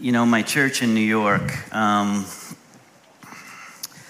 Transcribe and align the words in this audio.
You 0.00 0.10
know, 0.10 0.26
my 0.26 0.42
church 0.42 0.82
in 0.82 0.94
New 0.94 1.00
York, 1.00 1.72
um, 1.72 2.26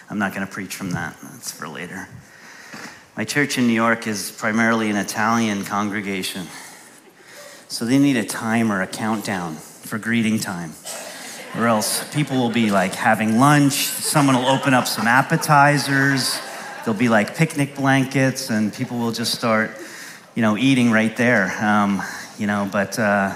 I'm 0.08 0.18
not 0.18 0.34
going 0.34 0.46
to 0.46 0.50
preach 0.50 0.75
from 0.75 0.92
that. 0.92 1.14
That's 1.22 1.52
for 1.52 1.68
later. 1.68 2.08
My 3.14 3.25
church 3.25 3.58
in 3.58 3.67
New 3.67 3.75
York 3.75 4.07
is 4.07 4.31
primarily 4.31 4.89
an 4.89 4.97
Italian 4.97 5.65
congregation. 5.65 6.47
So 7.68 7.84
they 7.84 7.99
need 7.99 8.16
a 8.16 8.25
timer, 8.25 8.80
a 8.80 8.86
countdown 8.86 9.57
for 9.57 9.98
greeting 9.98 10.39
time. 10.39 10.73
Or 11.59 11.67
else 11.67 12.03
people 12.15 12.39
will 12.39 12.51
be 12.51 12.71
like 12.71 12.95
having 12.95 13.39
lunch, 13.39 13.75
someone 13.75 14.35
will 14.37 14.47
open 14.49 14.73
up 14.73 14.87
some 14.87 15.07
appetizers, 15.07 16.41
there'll 16.85 16.99
be 16.99 17.11
like 17.11 17.37
picnic 17.37 17.77
blankets, 17.77 18.49
and 18.49 18.73
people 18.73 18.97
will 18.99 19.13
just 19.13 19.35
start, 19.35 19.73
you 20.35 20.41
know, 20.41 20.57
eating 20.57 20.91
right 20.91 21.15
there. 21.19 21.55
Um, 21.63 22.03
you 22.39 22.47
know, 22.47 22.67
but 22.73 22.99
uh, 22.99 23.35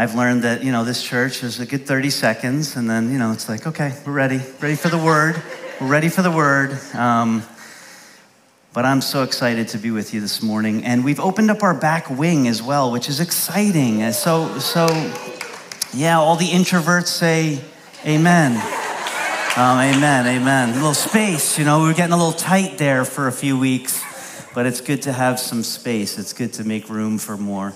I've 0.00 0.14
learned 0.14 0.44
that, 0.44 0.64
you 0.64 0.72
know, 0.72 0.82
this 0.82 1.02
church 1.02 1.42
is 1.42 1.60
a 1.60 1.66
good 1.66 1.86
30 1.86 2.08
seconds, 2.08 2.74
and 2.74 2.88
then, 2.88 3.12
you 3.12 3.18
know, 3.18 3.32
it's 3.32 3.50
like, 3.50 3.66
okay, 3.66 3.92
we're 4.06 4.14
ready, 4.14 4.40
ready 4.58 4.74
for 4.74 4.88
the 4.88 4.96
word. 4.96 5.42
We're 5.78 5.88
ready 5.88 6.08
for 6.08 6.22
the 6.22 6.30
word. 6.30 6.72
Um, 6.94 7.42
but 8.72 8.86
I'm 8.86 9.02
so 9.02 9.24
excited 9.24 9.68
to 9.68 9.76
be 9.76 9.90
with 9.90 10.14
you 10.14 10.22
this 10.22 10.42
morning. 10.42 10.84
And 10.84 11.04
we've 11.04 11.20
opened 11.20 11.50
up 11.50 11.62
our 11.62 11.74
back 11.74 12.08
wing 12.08 12.48
as 12.48 12.62
well, 12.62 12.90
which 12.90 13.10
is 13.10 13.20
exciting. 13.20 14.10
So, 14.12 14.58
so 14.58 14.86
yeah, 15.92 16.18
all 16.18 16.36
the 16.36 16.48
introverts 16.48 17.08
say 17.08 17.60
amen. 18.06 18.52
Um, 19.54 19.80
amen, 19.80 20.26
amen. 20.26 20.70
A 20.70 20.74
little 20.76 20.94
space, 20.94 21.58
you 21.58 21.66
know, 21.66 21.82
we 21.82 21.88
were 21.88 21.94
getting 21.94 22.14
a 22.14 22.16
little 22.16 22.32
tight 22.32 22.78
there 22.78 23.04
for 23.04 23.28
a 23.28 23.32
few 23.32 23.58
weeks, 23.58 24.02
but 24.54 24.64
it's 24.64 24.80
good 24.80 25.02
to 25.02 25.12
have 25.12 25.38
some 25.38 25.62
space. 25.62 26.18
It's 26.18 26.32
good 26.32 26.54
to 26.54 26.64
make 26.64 26.88
room 26.88 27.18
for 27.18 27.36
more, 27.36 27.74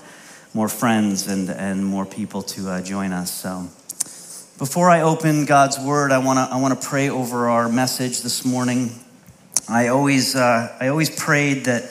more 0.55 0.69
friends 0.69 1.27
and, 1.27 1.49
and 1.49 1.85
more 1.85 2.05
people 2.05 2.41
to 2.41 2.69
uh, 2.69 2.81
join 2.81 3.11
us. 3.11 3.29
So, 3.29 3.67
before 4.57 4.89
I 4.89 5.01
open 5.01 5.43
God's 5.43 5.77
word, 5.77 6.13
I 6.13 6.19
want 6.19 6.37
to 6.39 6.55
I 6.55 6.61
want 6.61 6.81
to 6.81 6.87
pray 6.87 7.09
over 7.09 7.49
our 7.49 7.67
message 7.67 8.21
this 8.21 8.45
morning. 8.45 8.91
I 9.67 9.89
always 9.89 10.33
uh, 10.33 10.73
I 10.79 10.87
always 10.87 11.09
prayed 11.09 11.65
that 11.65 11.83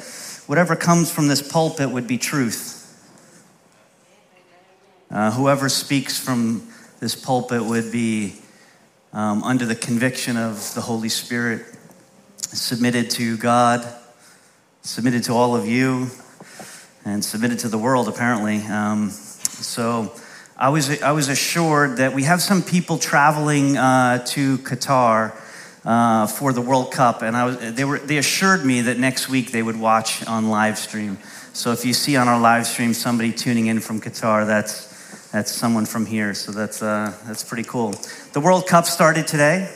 whatever 0.46 0.76
comes 0.76 1.12
from 1.12 1.28
this 1.28 1.46
pulpit 1.46 1.90
would 1.90 2.08
be 2.08 2.16
truth. 2.16 2.80
Uh, 5.10 5.30
whoever 5.30 5.68
speaks 5.68 6.18
from 6.18 6.66
this 7.00 7.14
pulpit 7.14 7.62
would 7.62 7.92
be 7.92 8.34
um, 9.12 9.44
under 9.44 9.66
the 9.66 9.76
conviction 9.76 10.38
of 10.38 10.72
the 10.74 10.80
Holy 10.80 11.10
Spirit, 11.10 11.66
submitted 12.38 13.10
to 13.10 13.36
God, 13.36 13.86
submitted 14.80 15.24
to 15.24 15.34
all 15.34 15.54
of 15.54 15.66
you, 15.68 16.08
and 17.04 17.24
submitted 17.24 17.58
to 17.60 17.68
the 17.68 17.78
world. 17.78 18.08
Apparently, 18.08 18.62
um, 18.66 19.10
so. 19.10 20.14
I 20.56 20.68
was, 20.68 21.02
I 21.02 21.10
was 21.10 21.28
assured 21.28 21.96
that 21.96 22.14
we 22.14 22.22
have 22.22 22.40
some 22.40 22.62
people 22.62 22.96
traveling 22.96 23.76
uh, 23.76 24.24
to 24.26 24.58
Qatar 24.58 25.36
uh, 25.84 26.28
for 26.28 26.52
the 26.52 26.60
World 26.60 26.92
Cup, 26.92 27.22
and 27.22 27.36
I 27.36 27.46
was, 27.46 27.74
they, 27.74 27.84
were, 27.84 27.98
they 27.98 28.18
assured 28.18 28.64
me 28.64 28.82
that 28.82 28.96
next 28.96 29.28
week 29.28 29.50
they 29.50 29.64
would 29.64 29.78
watch 29.78 30.24
on 30.26 30.50
live 30.50 30.78
stream. 30.78 31.18
So 31.52 31.72
if 31.72 31.84
you 31.84 31.92
see 31.92 32.16
on 32.16 32.28
our 32.28 32.40
live 32.40 32.68
stream 32.68 32.94
somebody 32.94 33.32
tuning 33.32 33.66
in 33.66 33.80
from 33.80 34.00
Qatar, 34.00 34.46
that's, 34.46 35.30
that's 35.32 35.50
someone 35.50 35.86
from 35.86 36.06
here. 36.06 36.34
So 36.34 36.52
that's, 36.52 36.82
uh, 36.82 37.12
that's 37.26 37.42
pretty 37.42 37.64
cool. 37.64 37.94
The 38.32 38.40
World 38.40 38.68
Cup 38.68 38.86
started 38.86 39.26
today. 39.26 39.68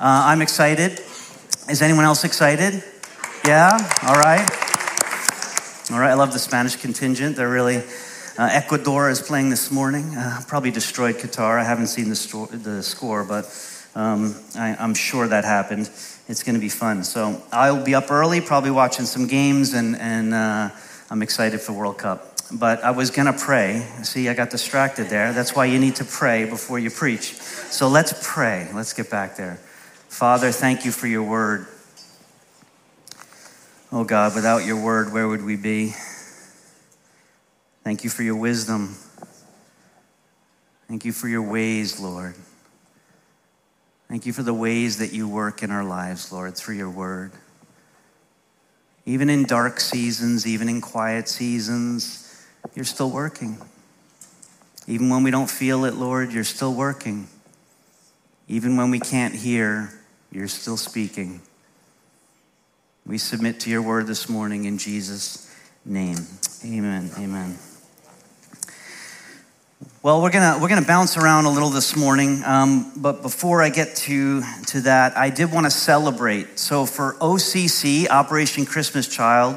Uh, 0.00 0.26
I'm 0.26 0.42
excited. 0.42 1.00
Is 1.70 1.80
anyone 1.80 2.04
else 2.04 2.24
excited? 2.24 2.82
Yeah? 3.46 3.78
All 4.02 4.16
right. 4.16 4.71
All 5.92 5.98
right. 5.98 6.12
I 6.12 6.14
love 6.14 6.32
the 6.32 6.38
Spanish 6.38 6.76
contingent. 6.76 7.36
They're 7.36 7.50
really 7.50 7.76
uh, 8.38 8.48
Ecuador 8.50 9.10
is 9.10 9.20
playing 9.20 9.50
this 9.50 9.70
morning. 9.70 10.16
Uh, 10.16 10.40
probably 10.48 10.70
destroyed 10.70 11.16
Qatar. 11.16 11.60
I 11.60 11.64
haven't 11.64 11.88
seen 11.88 12.08
the, 12.08 12.16
sto- 12.16 12.46
the 12.46 12.82
score, 12.82 13.24
but 13.24 13.44
um, 13.94 14.34
I, 14.56 14.74
am 14.82 14.94
sure 14.94 15.28
that 15.28 15.44
happened. 15.44 15.90
It's 16.28 16.42
going 16.42 16.54
to 16.54 16.60
be 16.62 16.70
fun. 16.70 17.04
So 17.04 17.42
I'll 17.52 17.84
be 17.84 17.94
up 17.94 18.10
early, 18.10 18.40
probably 18.40 18.70
watching 18.70 19.04
some 19.04 19.26
games, 19.26 19.74
and, 19.74 19.94
and 19.96 20.32
uh, 20.32 20.70
I'm 21.10 21.20
excited 21.20 21.60
for 21.60 21.74
World 21.74 21.98
Cup. 21.98 22.38
But 22.50 22.82
I 22.82 22.92
was 22.92 23.10
going 23.10 23.30
to 23.30 23.38
pray. 23.38 23.86
See, 24.02 24.30
I 24.30 24.34
got 24.34 24.48
distracted 24.48 25.10
there. 25.10 25.34
That's 25.34 25.54
why 25.54 25.66
you 25.66 25.78
need 25.78 25.96
to 25.96 26.06
pray 26.06 26.46
before 26.46 26.78
you 26.78 26.88
preach. 26.88 27.34
So 27.34 27.88
let's 27.88 28.14
pray. 28.22 28.66
Let's 28.72 28.94
get 28.94 29.10
back 29.10 29.36
there. 29.36 29.56
Father, 30.08 30.52
thank 30.52 30.86
you 30.86 30.90
for 30.90 31.06
your 31.06 31.22
word. 31.22 31.66
Oh 33.94 34.04
God, 34.04 34.34
without 34.34 34.64
your 34.64 34.82
word, 34.82 35.12
where 35.12 35.28
would 35.28 35.44
we 35.44 35.54
be? 35.54 35.94
Thank 37.84 38.04
you 38.04 38.08
for 38.08 38.22
your 38.22 38.36
wisdom. 38.36 38.96
Thank 40.88 41.04
you 41.04 41.12
for 41.12 41.28
your 41.28 41.42
ways, 41.42 42.00
Lord. 42.00 42.34
Thank 44.08 44.24
you 44.24 44.32
for 44.32 44.42
the 44.42 44.54
ways 44.54 44.96
that 44.96 45.12
you 45.12 45.28
work 45.28 45.62
in 45.62 45.70
our 45.70 45.84
lives, 45.84 46.32
Lord, 46.32 46.56
through 46.56 46.76
your 46.76 46.88
word. 46.88 47.32
Even 49.04 49.28
in 49.28 49.44
dark 49.44 49.78
seasons, 49.78 50.46
even 50.46 50.70
in 50.70 50.80
quiet 50.80 51.28
seasons, 51.28 52.46
you're 52.74 52.86
still 52.86 53.10
working. 53.10 53.58
Even 54.86 55.10
when 55.10 55.22
we 55.22 55.30
don't 55.30 55.50
feel 55.50 55.84
it, 55.84 55.96
Lord, 55.96 56.32
you're 56.32 56.44
still 56.44 56.72
working. 56.72 57.28
Even 58.48 58.78
when 58.78 58.90
we 58.90 59.00
can't 59.00 59.34
hear, 59.34 59.92
you're 60.30 60.48
still 60.48 60.78
speaking. 60.78 61.42
We 63.04 63.18
submit 63.18 63.58
to 63.60 63.70
your 63.70 63.82
word 63.82 64.06
this 64.06 64.28
morning 64.28 64.64
in 64.64 64.78
Jesus' 64.78 65.52
name. 65.84 66.18
Amen. 66.64 67.10
Amen. 67.18 67.58
Well, 70.04 70.22
we're 70.22 70.30
gonna 70.30 70.60
we're 70.62 70.68
gonna 70.68 70.86
bounce 70.86 71.16
around 71.16 71.46
a 71.46 71.50
little 71.50 71.70
this 71.70 71.96
morning, 71.96 72.44
um, 72.44 72.92
but 72.96 73.22
before 73.22 73.60
I 73.60 73.70
get 73.70 73.96
to 73.96 74.44
to 74.66 74.82
that, 74.82 75.16
I 75.16 75.30
did 75.30 75.50
want 75.50 75.66
to 75.66 75.70
celebrate. 75.72 76.60
So 76.60 76.86
for 76.86 77.14
OCC, 77.14 78.08
Operation 78.08 78.66
Christmas 78.66 79.08
Child, 79.08 79.56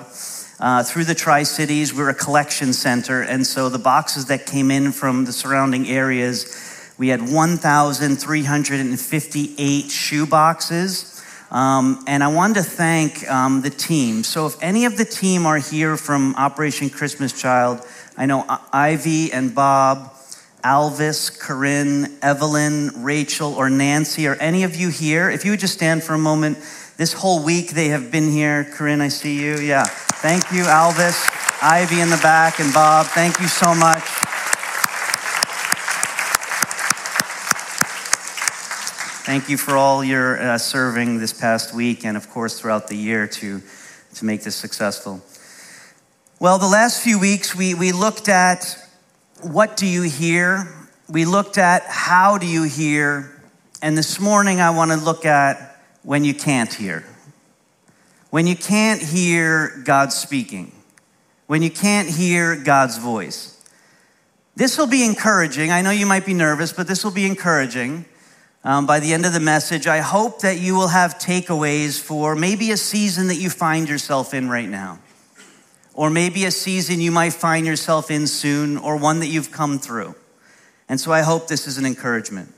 uh, 0.59 0.81
through 0.81 1.03
the 1.03 1.13
Tri 1.13 1.43
Cities, 1.43 1.93
we're 1.93 2.09
a 2.09 2.15
collection 2.15 2.73
center, 2.73 3.21
and 3.21 3.45
so 3.45 3.69
the 3.69 3.77
boxes 3.77 4.25
that 4.25 4.47
came 4.47 4.71
in 4.71 4.91
from 4.91 5.25
the 5.25 5.31
surrounding 5.31 5.87
areas, 5.87 6.91
we 6.97 7.09
had 7.09 7.21
1,358 7.21 9.91
shoe 9.91 10.25
boxes. 10.25 11.14
Um, 11.55 12.03
and 12.05 12.21
I 12.21 12.27
wanted 12.27 12.55
to 12.55 12.63
thank 12.63 13.25
um, 13.31 13.61
the 13.61 13.69
team. 13.69 14.23
So, 14.23 14.45
if 14.45 14.61
any 14.61 14.83
of 14.83 14.97
the 14.97 15.05
team 15.05 15.45
are 15.45 15.57
here 15.57 15.95
from 15.95 16.35
Operation 16.35 16.89
Christmas 16.89 17.31
Child, 17.31 17.79
I 18.17 18.25
know 18.25 18.43
Ivy 18.73 19.31
and 19.31 19.55
Bob, 19.55 20.13
Alvis, 20.65 21.39
Corinne, 21.39 22.17
Evelyn, 22.21 22.91
Rachel, 23.03 23.53
or 23.53 23.69
Nancy, 23.69 24.27
or 24.27 24.35
any 24.35 24.63
of 24.63 24.75
you 24.75 24.89
here, 24.89 25.29
if 25.29 25.45
you 25.45 25.51
would 25.51 25.61
just 25.61 25.75
stand 25.75 26.03
for 26.03 26.13
a 26.13 26.17
moment. 26.17 26.57
This 26.97 27.13
whole 27.13 27.41
week 27.41 27.69
they 27.69 27.87
have 27.87 28.11
been 28.11 28.29
here. 28.29 28.65
Corinne, 28.65 28.99
I 28.99 29.07
see 29.07 29.41
you. 29.41 29.55
Yeah. 29.55 29.85
Thank 29.85 30.51
you, 30.51 30.63
Alvis, 30.63 31.25
Ivy 31.61 32.01
in 32.01 32.09
the 32.09 32.19
back, 32.21 32.59
and 32.59 32.73
Bob. 32.73 33.05
Thank 33.05 33.39
you 33.39 33.47
so 33.47 33.73
much. 33.73 34.24
Thank 39.25 39.49
you 39.49 39.57
for 39.57 39.75
all 39.75 40.03
your 40.03 40.39
uh, 40.39 40.59
serving 40.59 41.17
this 41.17 41.33
past 41.33 41.73
week 41.73 42.05
and, 42.05 42.15
of 42.15 42.29
course, 42.29 42.59
throughout 42.59 42.89
the 42.89 42.95
year 42.95 43.25
to, 43.25 43.59
to 44.13 44.23
make 44.23 44.43
this 44.43 44.55
successful. 44.55 45.19
Well, 46.39 46.59
the 46.59 46.67
last 46.67 47.01
few 47.01 47.19
weeks 47.19 47.55
we, 47.55 47.73
we 47.73 47.91
looked 47.91 48.29
at 48.29 48.77
what 49.41 49.77
do 49.77 49.87
you 49.87 50.03
hear? 50.03 50.67
We 51.09 51.25
looked 51.25 51.57
at 51.57 51.85
how 51.87 52.37
do 52.37 52.45
you 52.45 52.65
hear? 52.65 53.41
And 53.81 53.97
this 53.97 54.19
morning 54.19 54.61
I 54.61 54.69
want 54.69 54.91
to 54.91 54.97
look 54.97 55.25
at 55.25 55.81
when 56.03 56.23
you 56.23 56.35
can't 56.35 56.71
hear. 56.71 57.03
When 58.29 58.45
you 58.45 58.55
can't 58.55 59.01
hear 59.01 59.81
God 59.85 60.13
speaking. 60.13 60.71
When 61.47 61.63
you 61.63 61.71
can't 61.71 62.07
hear 62.07 62.55
God's 62.55 62.99
voice. 62.99 63.59
This 64.55 64.77
will 64.77 64.85
be 64.85 65.03
encouraging. 65.03 65.71
I 65.71 65.81
know 65.81 65.89
you 65.89 66.05
might 66.05 66.27
be 66.27 66.35
nervous, 66.35 66.71
but 66.71 66.87
this 66.87 67.03
will 67.03 67.09
be 67.09 67.25
encouraging. 67.25 68.05
Um, 68.65 68.85
by 68.85 68.99
the 68.99 69.13
end 69.13 69.25
of 69.25 69.31
the 69.31 69.39
message, 69.39 69.87
I 69.87 69.99
hope 69.99 70.41
that 70.41 70.59
you 70.59 70.75
will 70.75 70.89
have 70.89 71.19
takeaways 71.19 72.01
for 72.01 72.35
maybe 72.35 72.71
a 72.71 72.77
season 72.77 73.27
that 73.27 73.35
you 73.35 73.49
find 73.49 73.87
yourself 73.87 74.33
in 74.33 74.49
right 74.49 74.67
now 74.67 74.99
or 75.95 76.09
maybe 76.09 76.45
a 76.45 76.51
season 76.51 76.99
you 76.99 77.11
might 77.11 77.33
find 77.33 77.65
yourself 77.65 78.11
in 78.11 78.27
soon, 78.27 78.77
or 78.77 78.97
one 78.97 79.21
that 79.21 79.27
you've 79.27 79.51
come 79.51 79.79
through. 79.79 80.13
And 80.89 80.99
so 80.99 81.11
I 81.11 81.21
hope 81.21 81.47
this 81.47 81.67
is 81.67 81.77
an 81.77 81.85
encouragement. 81.85 82.53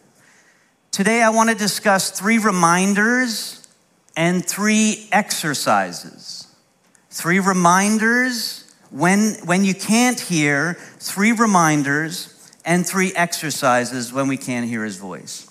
Today, 0.91 1.21
I 1.21 1.29
want 1.29 1.49
to 1.51 1.55
discuss 1.55 2.09
three 2.09 2.39
reminders 2.39 3.65
and 4.15 4.43
three 4.43 5.07
exercises. 5.11 6.47
Three 7.11 7.39
reminders 7.39 8.73
when, 8.89 9.35
when 9.45 9.63
you 9.63 9.75
can't 9.75 10.19
hear, 10.19 10.73
three 10.99 11.31
reminders, 11.31 12.33
and 12.65 12.85
three 12.85 13.13
exercises 13.13 14.11
when 14.11 14.27
we 14.27 14.37
can't 14.37 14.67
hear 14.67 14.83
his 14.83 14.97
voice. 14.97 15.46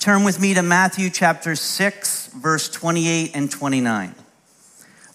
Turn 0.00 0.24
with 0.24 0.40
me 0.40 0.54
to 0.54 0.62
Matthew 0.62 1.10
chapter 1.10 1.54
6, 1.54 2.28
verse 2.28 2.68
28 2.68 3.32
and 3.34 3.50
29 3.50 4.14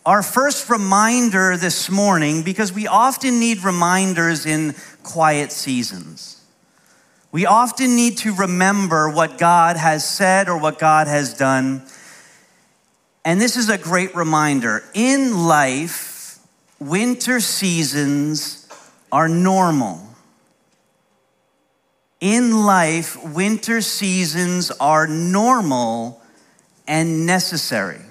our 0.05 0.21
first 0.21 0.69
reminder 0.69 1.57
this 1.57 1.89
morning, 1.89 2.43
because 2.43 2.71
we 2.71 2.85
often 2.85 3.39
need 3.39 3.63
reminders 3.63 4.45
in 4.45 4.75
quiet 5.01 5.51
seasons. 5.51 6.43
We 7.31 7.47
often 7.47 7.95
need 7.95 8.19
to 8.19 8.33
remember 8.33 9.09
what 9.09 9.39
God 9.39 9.77
has 9.77 10.07
said 10.07 10.47
or 10.47 10.59
what 10.59 10.77
God 10.77 11.07
has 11.07 11.33
done. 11.33 11.81
And 13.25 13.41
this 13.41 13.57
is 13.57 13.69
a 13.69 13.79
great 13.79 14.15
reminder. 14.15 14.83
In 14.93 15.45
life, 15.45 16.37
winter 16.79 17.39
seasons 17.39 18.69
are 19.11 19.27
normal. 19.27 20.05
In 22.25 22.66
life, 22.66 23.24
winter 23.24 23.81
seasons 23.81 24.72
are 24.80 25.06
normal 25.06 26.24
and 26.88 27.27
necessary. 27.27 28.01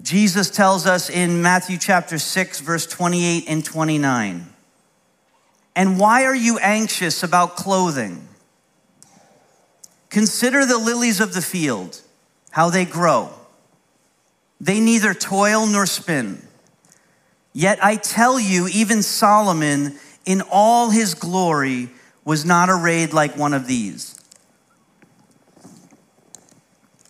Jesus 0.00 0.48
tells 0.48 0.86
us 0.86 1.10
in 1.10 1.42
Matthew 1.42 1.76
chapter 1.76 2.18
6, 2.18 2.60
verse 2.60 2.86
28 2.86 3.44
and 3.48 3.62
29. 3.62 4.46
And 5.76 6.00
why 6.00 6.24
are 6.24 6.34
you 6.34 6.56
anxious 6.56 7.22
about 7.22 7.56
clothing? 7.56 8.26
Consider 10.08 10.64
the 10.64 10.78
lilies 10.78 11.20
of 11.20 11.34
the 11.34 11.42
field, 11.42 12.00
how 12.50 12.70
they 12.70 12.86
grow. 12.86 13.28
They 14.58 14.80
neither 14.80 15.12
toil 15.12 15.66
nor 15.66 15.84
spin. 15.84 16.40
Yet 17.52 17.78
I 17.84 17.96
tell 17.96 18.40
you, 18.40 18.68
even 18.68 19.02
Solomon 19.02 19.96
in 20.24 20.40
all 20.50 20.88
his 20.88 21.12
glory 21.12 21.90
was 22.24 22.44
not 22.44 22.68
arrayed 22.68 23.12
like 23.12 23.36
one 23.36 23.54
of 23.54 23.66
these. 23.66 24.18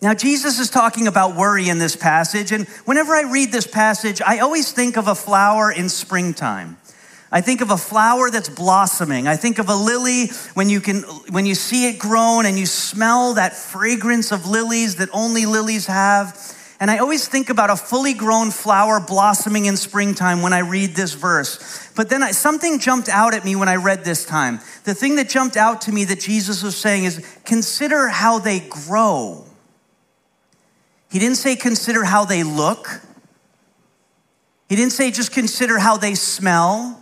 Now, 0.01 0.13
Jesus 0.13 0.59
is 0.59 0.69
talking 0.69 1.07
about 1.07 1.37
worry 1.37 1.69
in 1.69 1.79
this 1.79 1.95
passage, 1.95 2.51
and 2.51 2.67
whenever 2.85 3.13
I 3.13 3.21
read 3.21 3.53
this 3.53 3.65
passage, 3.65 4.21
I 4.21 4.39
always 4.39 4.71
think 4.71 4.97
of 4.97 5.07
a 5.07 5.15
flower 5.15 5.71
in 5.71 5.87
springtime. 5.87 6.77
I 7.31 7.41
think 7.41 7.61
of 7.61 7.71
a 7.71 7.77
flower 7.77 8.29
that's 8.29 8.49
blossoming. 8.49 9.27
I 9.27 9.37
think 9.37 9.59
of 9.59 9.69
a 9.69 9.75
lily 9.75 10.27
when 10.53 10.69
you 10.69 10.81
can 10.81 11.01
when 11.31 11.47
you 11.47 11.55
see 11.55 11.89
it 11.89 11.97
grown 11.97 12.45
and 12.45 12.59
you 12.59 12.67
smell 12.67 13.33
that 13.35 13.55
fragrance 13.55 14.31
of 14.31 14.45
lilies 14.45 14.97
that 14.97 15.09
only 15.13 15.47
lilies 15.47 15.87
have. 15.87 16.37
And 16.83 16.91
I 16.91 16.97
always 16.97 17.29
think 17.29 17.49
about 17.49 17.69
a 17.69 17.77
fully 17.77 18.13
grown 18.13 18.51
flower 18.51 18.99
blossoming 18.99 19.67
in 19.67 19.77
springtime 19.77 20.41
when 20.41 20.51
I 20.51 20.59
read 20.59 20.97
this 20.97 21.13
verse. 21.13 21.89
But 21.95 22.09
then 22.09 22.21
I, 22.21 22.31
something 22.31 22.77
jumped 22.77 23.07
out 23.07 23.33
at 23.33 23.45
me 23.45 23.55
when 23.55 23.69
I 23.69 23.77
read 23.77 24.03
this 24.03 24.25
time. 24.25 24.59
The 24.83 24.93
thing 24.93 25.15
that 25.15 25.29
jumped 25.29 25.55
out 25.55 25.79
to 25.83 25.93
me 25.93 26.03
that 26.03 26.19
Jesus 26.19 26.61
was 26.61 26.75
saying 26.75 27.05
is 27.05 27.25
consider 27.45 28.09
how 28.09 28.37
they 28.39 28.59
grow. 28.59 29.45
He 31.09 31.19
didn't 31.19 31.37
say 31.37 31.55
consider 31.55 32.03
how 32.03 32.25
they 32.25 32.43
look. 32.43 32.89
He 34.67 34.75
didn't 34.75 34.91
say 34.91 35.09
just 35.09 35.31
consider 35.31 35.79
how 35.79 35.95
they 35.95 36.15
smell. 36.15 37.01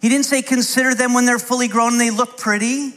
He 0.00 0.08
didn't 0.08 0.24
say 0.24 0.40
consider 0.40 0.94
them 0.94 1.12
when 1.12 1.26
they're 1.26 1.38
fully 1.38 1.68
grown 1.68 1.92
and 1.92 2.00
they 2.00 2.08
look 2.08 2.38
pretty. 2.38 2.94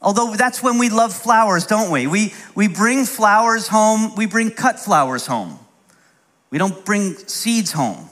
Although 0.00 0.34
that's 0.36 0.62
when 0.62 0.78
we 0.78 0.90
love 0.90 1.12
flowers, 1.12 1.66
don't 1.66 1.90
we? 1.90 2.06
We, 2.06 2.32
we 2.54 2.68
bring 2.68 3.04
flowers 3.04 3.68
home, 3.68 4.14
we 4.14 4.26
bring 4.26 4.50
cut 4.50 4.78
flowers 4.78 5.26
home. 5.26 5.58
We 6.50 6.58
don't 6.58 6.84
bring 6.84 7.14
seeds 7.14 7.72
home. 7.72 8.08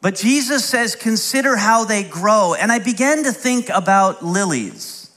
But 0.00 0.14
Jesus 0.14 0.64
says, 0.64 0.94
consider 0.94 1.56
how 1.56 1.84
they 1.84 2.04
grow. 2.04 2.54
And 2.54 2.70
I 2.70 2.78
began 2.78 3.24
to 3.24 3.32
think 3.32 3.68
about 3.68 4.24
lilies. 4.24 5.10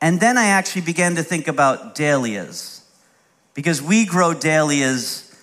And 0.00 0.20
then 0.20 0.36
I 0.36 0.46
actually 0.46 0.82
began 0.82 1.16
to 1.16 1.22
think 1.22 1.48
about 1.48 1.94
dahlias, 1.94 2.82
because 3.54 3.82
we 3.82 4.06
grow 4.06 4.34
dahlias 4.34 5.34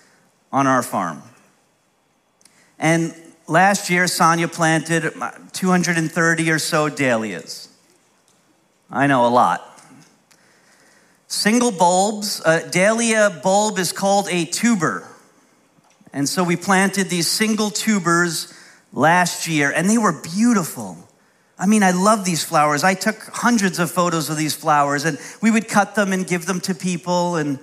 on 0.52 0.66
our 0.66 0.82
farm. 0.82 1.22
And 2.78 3.14
last 3.46 3.90
year, 3.90 4.06
Sonia 4.06 4.48
planted 4.48 5.12
230 5.52 6.50
or 6.50 6.58
so 6.58 6.88
dahlias. 6.88 7.68
I 8.90 9.06
know 9.06 9.26
a 9.26 9.28
lot. 9.28 9.62
Single 11.26 11.72
bulbs, 11.72 12.40
a 12.44 12.68
dahlia 12.70 13.40
bulb 13.42 13.78
is 13.78 13.92
called 13.92 14.28
a 14.30 14.44
tuber. 14.44 15.08
And 16.12 16.28
so 16.28 16.44
we 16.44 16.56
planted 16.56 17.10
these 17.10 17.26
single 17.26 17.70
tubers 17.70 18.54
last 18.92 19.48
year, 19.48 19.72
and 19.74 19.90
they 19.90 19.98
were 19.98 20.12
beautiful. 20.12 20.96
I 21.58 21.66
mean, 21.66 21.82
I 21.82 21.90
love 21.90 22.24
these 22.24 22.44
flowers. 22.44 22.84
I 22.84 22.94
took 22.94 23.16
hundreds 23.32 23.78
of 23.78 23.90
photos 23.90 24.30
of 24.30 24.36
these 24.36 24.54
flowers, 24.54 25.04
and 25.04 25.18
we 25.42 25.50
would 25.50 25.68
cut 25.68 25.94
them 25.94 26.12
and 26.12 26.26
give 26.26 26.46
them 26.46 26.60
to 26.60 26.74
people. 26.74 27.36
And, 27.36 27.58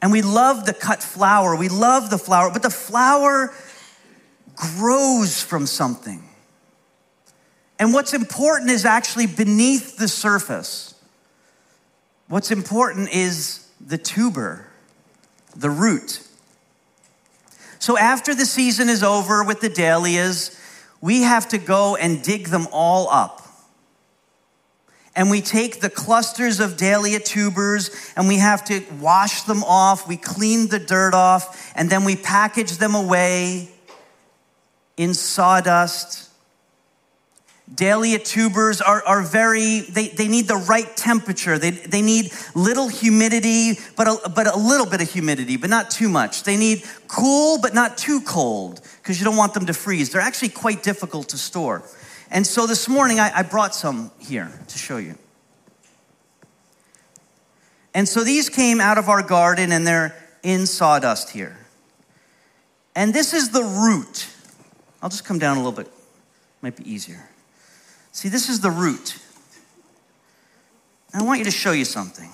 and 0.00 0.12
we 0.12 0.22
love 0.22 0.64
the 0.64 0.74
cut 0.74 1.02
flower. 1.02 1.56
We 1.56 1.68
love 1.68 2.08
the 2.08 2.18
flower, 2.18 2.50
but 2.52 2.62
the 2.62 2.70
flower 2.70 3.52
grows 4.54 5.42
from 5.42 5.66
something. 5.66 6.22
And 7.80 7.94
what's 7.94 8.12
important 8.12 8.70
is 8.70 8.84
actually 8.84 9.26
beneath 9.26 9.96
the 9.96 10.06
surface. 10.06 10.94
What's 12.28 12.50
important 12.50 13.08
is 13.10 13.66
the 13.84 13.96
tuber, 13.96 14.66
the 15.56 15.70
root. 15.70 16.22
So 17.78 17.96
after 17.96 18.34
the 18.34 18.44
season 18.44 18.90
is 18.90 19.02
over 19.02 19.42
with 19.42 19.62
the 19.62 19.70
dahlias, 19.70 20.60
we 21.00 21.22
have 21.22 21.48
to 21.48 21.58
go 21.58 21.96
and 21.96 22.22
dig 22.22 22.48
them 22.48 22.68
all 22.70 23.08
up. 23.08 23.48
And 25.16 25.30
we 25.30 25.40
take 25.40 25.80
the 25.80 25.90
clusters 25.90 26.60
of 26.60 26.76
dahlia 26.76 27.18
tubers 27.18 27.90
and 28.14 28.28
we 28.28 28.36
have 28.36 28.62
to 28.66 28.84
wash 29.00 29.42
them 29.42 29.64
off. 29.64 30.06
We 30.06 30.18
clean 30.18 30.68
the 30.68 30.78
dirt 30.78 31.14
off 31.14 31.72
and 31.74 31.88
then 31.88 32.04
we 32.04 32.14
package 32.14 32.76
them 32.76 32.94
away 32.94 33.70
in 34.98 35.14
sawdust. 35.14 36.29
Dahlia 37.72 38.18
tubers 38.18 38.80
are, 38.80 39.02
are 39.06 39.22
very, 39.22 39.80
they, 39.80 40.08
they 40.08 40.26
need 40.26 40.48
the 40.48 40.56
right 40.56 40.96
temperature. 40.96 41.58
They, 41.58 41.70
they 41.70 42.02
need 42.02 42.32
little 42.54 42.88
humidity, 42.88 43.78
but 43.96 44.08
a, 44.08 44.28
but 44.28 44.46
a 44.46 44.58
little 44.58 44.86
bit 44.86 45.00
of 45.00 45.10
humidity, 45.10 45.56
but 45.56 45.70
not 45.70 45.90
too 45.90 46.08
much. 46.08 46.42
They 46.42 46.56
need 46.56 46.82
cool, 47.06 47.60
but 47.60 47.72
not 47.72 47.96
too 47.96 48.20
cold, 48.22 48.80
because 49.00 49.20
you 49.20 49.24
don't 49.24 49.36
want 49.36 49.54
them 49.54 49.66
to 49.66 49.74
freeze. 49.74 50.10
They're 50.10 50.20
actually 50.20 50.48
quite 50.48 50.82
difficult 50.82 51.28
to 51.30 51.38
store. 51.38 51.84
And 52.30 52.46
so 52.46 52.66
this 52.66 52.88
morning 52.88 53.20
I, 53.20 53.30
I 53.38 53.42
brought 53.42 53.74
some 53.74 54.10
here 54.18 54.50
to 54.68 54.78
show 54.78 54.96
you. 54.96 55.16
And 57.94 58.08
so 58.08 58.24
these 58.24 58.48
came 58.48 58.80
out 58.80 58.98
of 58.98 59.08
our 59.08 59.22
garden 59.22 59.72
and 59.72 59.86
they're 59.86 60.16
in 60.42 60.66
sawdust 60.66 61.30
here. 61.30 61.56
And 62.94 63.14
this 63.14 63.32
is 63.32 63.50
the 63.50 63.62
root 63.62 64.26
I'll 65.02 65.08
just 65.08 65.24
come 65.24 65.38
down 65.38 65.56
a 65.56 65.60
little 65.60 65.72
bit. 65.72 65.90
Might 66.60 66.76
be 66.76 66.90
easier. 66.90 67.26
See, 68.12 68.28
this 68.28 68.48
is 68.48 68.60
the 68.60 68.70
root. 68.70 69.18
I 71.14 71.22
want 71.22 71.38
you 71.38 71.44
to 71.44 71.50
show 71.50 71.72
you 71.72 71.84
something. 71.84 72.30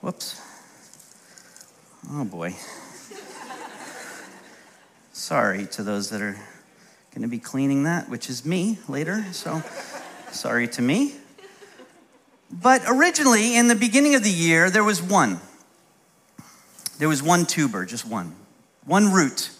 Whoops. 0.00 0.40
Oh 2.10 2.24
boy. 2.24 2.54
sorry 5.12 5.66
to 5.66 5.82
those 5.82 6.10
that 6.10 6.22
are 6.22 6.36
going 7.12 7.22
to 7.22 7.28
be 7.28 7.38
cleaning 7.38 7.82
that, 7.82 8.08
which 8.08 8.30
is 8.30 8.44
me 8.44 8.78
later. 8.88 9.24
So 9.32 9.62
sorry 10.30 10.68
to 10.68 10.82
me. 10.82 11.14
But 12.50 12.82
originally, 12.86 13.56
in 13.56 13.68
the 13.68 13.74
beginning 13.74 14.14
of 14.14 14.22
the 14.22 14.30
year, 14.30 14.70
there 14.70 14.84
was 14.84 15.02
one. 15.02 15.40
There 16.98 17.08
was 17.08 17.22
one 17.22 17.44
tuber, 17.44 17.84
just 17.84 18.06
one, 18.06 18.34
one 18.84 19.12
root. 19.12 19.50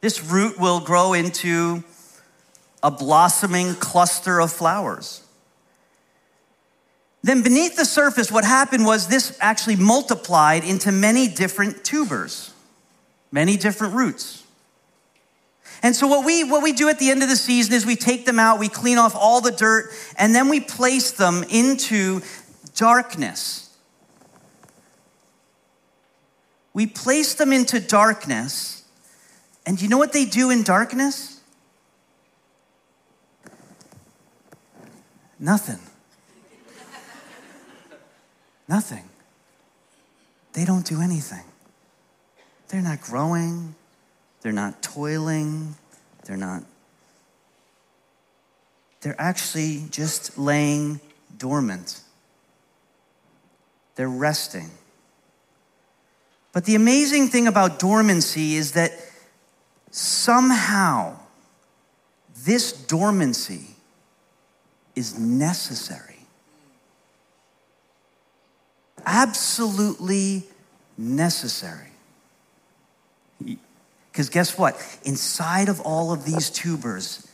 This 0.00 0.22
root 0.22 0.58
will 0.58 0.80
grow 0.80 1.14
into 1.14 1.82
a 2.86 2.90
blossoming 2.90 3.74
cluster 3.74 4.40
of 4.40 4.52
flowers. 4.52 5.22
Then, 7.22 7.42
beneath 7.42 7.76
the 7.76 7.84
surface, 7.84 8.30
what 8.30 8.44
happened 8.44 8.86
was 8.86 9.08
this 9.08 9.36
actually 9.40 9.76
multiplied 9.76 10.62
into 10.62 10.92
many 10.92 11.26
different 11.26 11.82
tubers, 11.84 12.52
many 13.32 13.56
different 13.56 13.94
roots. 13.94 14.44
And 15.82 15.96
so, 15.96 16.06
what 16.06 16.24
we, 16.24 16.44
what 16.44 16.62
we 16.62 16.72
do 16.72 16.88
at 16.88 17.00
the 17.00 17.10
end 17.10 17.22
of 17.22 17.28
the 17.28 17.36
season 17.36 17.74
is 17.74 17.84
we 17.84 17.96
take 17.96 18.24
them 18.24 18.38
out, 18.38 18.60
we 18.60 18.68
clean 18.68 18.98
off 18.98 19.16
all 19.16 19.40
the 19.40 19.50
dirt, 19.50 19.90
and 20.16 20.34
then 20.34 20.48
we 20.48 20.60
place 20.60 21.10
them 21.10 21.44
into 21.50 22.22
darkness. 22.76 23.76
We 26.72 26.86
place 26.86 27.34
them 27.34 27.52
into 27.52 27.80
darkness 27.80 28.76
and 29.66 29.82
you 29.82 29.88
know 29.88 29.98
what 29.98 30.12
they 30.12 30.24
do 30.24 30.50
in 30.50 30.62
darkness? 30.62 31.35
Nothing. 35.38 35.78
Nothing. 38.68 39.04
They 40.52 40.64
don't 40.64 40.84
do 40.84 41.00
anything. 41.00 41.44
They're 42.68 42.82
not 42.82 43.00
growing. 43.00 43.74
They're 44.40 44.52
not 44.52 44.82
toiling. 44.82 45.74
They're 46.24 46.36
not. 46.36 46.64
They're 49.02 49.20
actually 49.20 49.84
just 49.90 50.38
laying 50.38 51.00
dormant. 51.36 52.00
They're 53.94 54.08
resting. 54.08 54.70
But 56.52 56.64
the 56.64 56.74
amazing 56.74 57.28
thing 57.28 57.46
about 57.46 57.78
dormancy 57.78 58.56
is 58.56 58.72
that 58.72 58.92
somehow 59.90 61.16
this 62.44 62.72
dormancy 62.72 63.75
is 64.96 65.18
necessary. 65.18 66.16
Absolutely 69.04 70.44
necessary. 70.98 71.92
Because 74.10 74.30
guess 74.30 74.58
what? 74.58 74.76
Inside 75.04 75.68
of 75.68 75.80
all 75.82 76.10
of 76.12 76.24
these 76.24 76.48
tubers, 76.48 77.28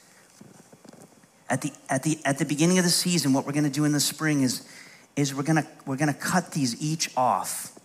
at 1.48 1.62
the, 1.62 1.72
at 1.88 2.02
the, 2.02 2.18
at 2.24 2.38
the 2.38 2.44
beginning 2.44 2.78
of 2.78 2.84
the 2.84 2.90
season, 2.90 3.32
what 3.32 3.46
we're 3.46 3.52
going 3.52 3.64
to 3.64 3.70
do 3.70 3.84
in 3.84 3.92
the 3.92 4.00
spring 4.00 4.42
is, 4.42 4.66
is 5.14 5.34
we're 5.34 5.42
going 5.42 5.64
we're 5.86 5.96
going 5.96 6.12
to 6.12 6.18
cut 6.18 6.52
these 6.52 6.80
each 6.82 7.10
off. 7.16 7.78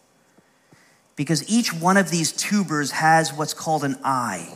Because 1.15 1.47
each 1.49 1.73
one 1.73 1.97
of 1.97 2.09
these 2.09 2.31
tubers 2.31 2.91
has 2.91 3.33
what's 3.33 3.53
called 3.53 3.83
an 3.83 3.97
eye. 4.03 4.55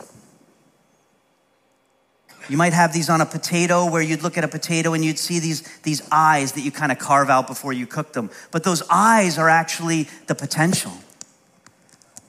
You 2.48 2.56
might 2.56 2.72
have 2.72 2.92
these 2.92 3.08
on 3.08 3.20
a 3.20 3.26
potato 3.26 3.90
where 3.90 4.02
you'd 4.02 4.22
look 4.22 4.36
at 4.36 4.44
a 4.44 4.48
potato 4.48 4.92
and 4.94 5.04
you'd 5.04 5.18
see 5.18 5.38
these, 5.38 5.62
these 5.82 6.02
eyes 6.10 6.52
that 6.52 6.62
you 6.62 6.70
kind 6.70 6.92
of 6.92 6.98
carve 6.98 7.30
out 7.30 7.46
before 7.46 7.72
you 7.72 7.86
cook 7.86 8.12
them. 8.12 8.30
But 8.50 8.64
those 8.64 8.82
eyes 8.90 9.38
are 9.38 9.48
actually 9.48 10.08
the 10.26 10.34
potential. 10.34 10.92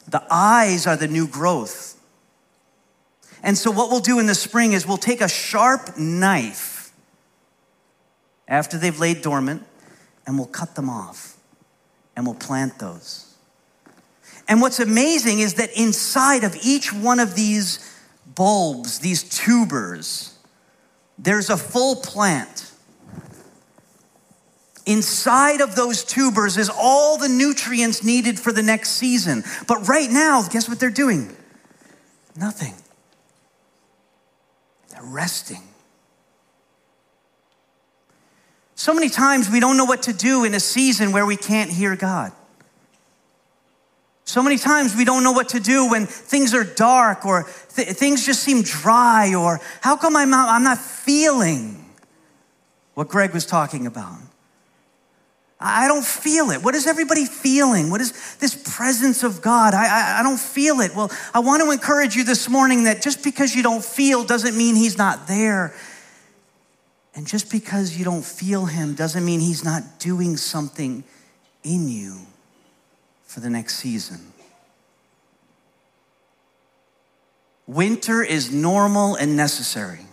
The 0.07 0.23
eyes 0.29 0.85
are 0.85 0.95
the 0.95 1.07
new 1.07 1.27
growth. 1.27 1.99
And 3.41 3.57
so, 3.57 3.71
what 3.71 3.89
we'll 3.89 3.99
do 3.99 4.19
in 4.19 4.27
the 4.27 4.35
spring 4.35 4.73
is 4.73 4.87
we'll 4.87 4.97
take 4.97 5.19
a 5.21 5.27
sharp 5.27 5.97
knife 5.97 6.93
after 8.47 8.77
they've 8.77 8.97
laid 8.99 9.21
dormant 9.21 9.65
and 10.25 10.37
we'll 10.37 10.47
cut 10.47 10.75
them 10.75 10.89
off 10.89 11.37
and 12.15 12.25
we'll 12.25 12.35
plant 12.35 12.79
those. 12.79 13.35
And 14.47 14.61
what's 14.61 14.79
amazing 14.79 15.39
is 15.39 15.55
that 15.55 15.69
inside 15.77 16.43
of 16.43 16.55
each 16.63 16.93
one 16.93 17.19
of 17.19 17.35
these 17.35 17.92
bulbs, 18.35 18.99
these 18.99 19.23
tubers, 19.23 20.37
there's 21.17 21.49
a 21.49 21.57
full 21.57 21.97
plant. 21.97 22.71
Inside 24.85 25.61
of 25.61 25.75
those 25.75 26.03
tubers 26.03 26.57
is 26.57 26.69
all 26.69 27.17
the 27.17 27.29
nutrients 27.29 28.03
needed 28.03 28.39
for 28.39 28.51
the 28.51 28.63
next 28.63 28.91
season. 28.91 29.43
But 29.67 29.87
right 29.87 30.09
now, 30.11 30.43
guess 30.43 30.67
what 30.67 30.79
they're 30.79 30.89
doing? 30.89 31.35
Nothing. 32.35 32.73
They're 34.89 35.03
resting. 35.03 35.61
So 38.75 38.93
many 38.93 39.07
times 39.07 39.49
we 39.49 39.61
don't 39.61 39.77
know 39.77 39.85
what 39.85 40.03
to 40.03 40.13
do 40.13 40.43
in 40.43 40.53
a 40.53 40.59
season 40.59 41.13
where 41.13 41.25
we 41.25 41.37
can't 41.37 41.71
hear 41.71 41.95
God. 41.95 42.33
So 44.25 44.41
many 44.41 44.57
times 44.57 44.95
we 44.95 45.05
don't 45.05 45.23
know 45.23 45.33
what 45.33 45.49
to 45.49 45.59
do 45.59 45.89
when 45.89 46.05
things 46.05 46.53
are 46.53 46.63
dark 46.63 47.25
or 47.25 47.43
th- 47.75 47.89
things 47.89 48.25
just 48.25 48.41
seem 48.41 48.61
dry 48.61 49.33
or 49.35 49.59
how 49.81 49.97
come 49.97 50.15
I'm 50.15 50.29
not, 50.29 50.49
I'm 50.49 50.63
not 50.63 50.77
feeling 50.77 51.83
what 52.93 53.09
Greg 53.09 53.33
was 53.33 53.45
talking 53.45 53.85
about? 53.85 54.17
I 55.59 55.87
don't 55.87 56.05
feel 56.05 56.51
it. 56.51 56.61
What 56.61 56.75
is 56.75 56.87
everybody 56.87 57.25
feeling? 57.25 57.89
What 57.89 58.01
is 58.01 58.35
this 58.37 58.53
presence 58.75 59.23
of 59.23 59.41
God? 59.41 59.73
I, 59.73 59.85
I, 59.85 60.19
I, 60.19 60.23
don't 60.23 60.39
feel 60.39 60.81
it. 60.81 60.93
Well, 60.93 61.09
I 61.33 61.39
want 61.39 61.63
to 61.63 61.71
encourage 61.71 62.15
you 62.15 62.25
this 62.25 62.49
morning 62.49 62.83
that 62.83 63.01
just 63.01 63.23
because 63.23 63.55
you 63.55 63.63
don't 63.63 63.83
feel 63.83 64.25
doesn't 64.25 64.57
mean 64.57 64.75
He's 64.75 64.97
not 64.97 65.27
there. 65.27 65.73
And 67.15 67.25
just 67.25 67.49
because 67.49 67.97
you 67.97 68.03
don't 68.03 68.25
feel 68.25 68.65
Him 68.65 68.93
doesn't 68.93 69.23
mean 69.23 69.39
He's 69.39 69.63
not 69.63 69.99
doing 69.99 70.35
something 70.35 71.05
in 71.63 71.87
you 71.87 72.19
for 73.33 73.39
the 73.39 73.49
next 73.49 73.77
season. 73.77 74.31
Winter 77.65 78.21
is 78.21 78.51
normal 78.51 79.15
and 79.15 79.35
necessary. 79.35 80.05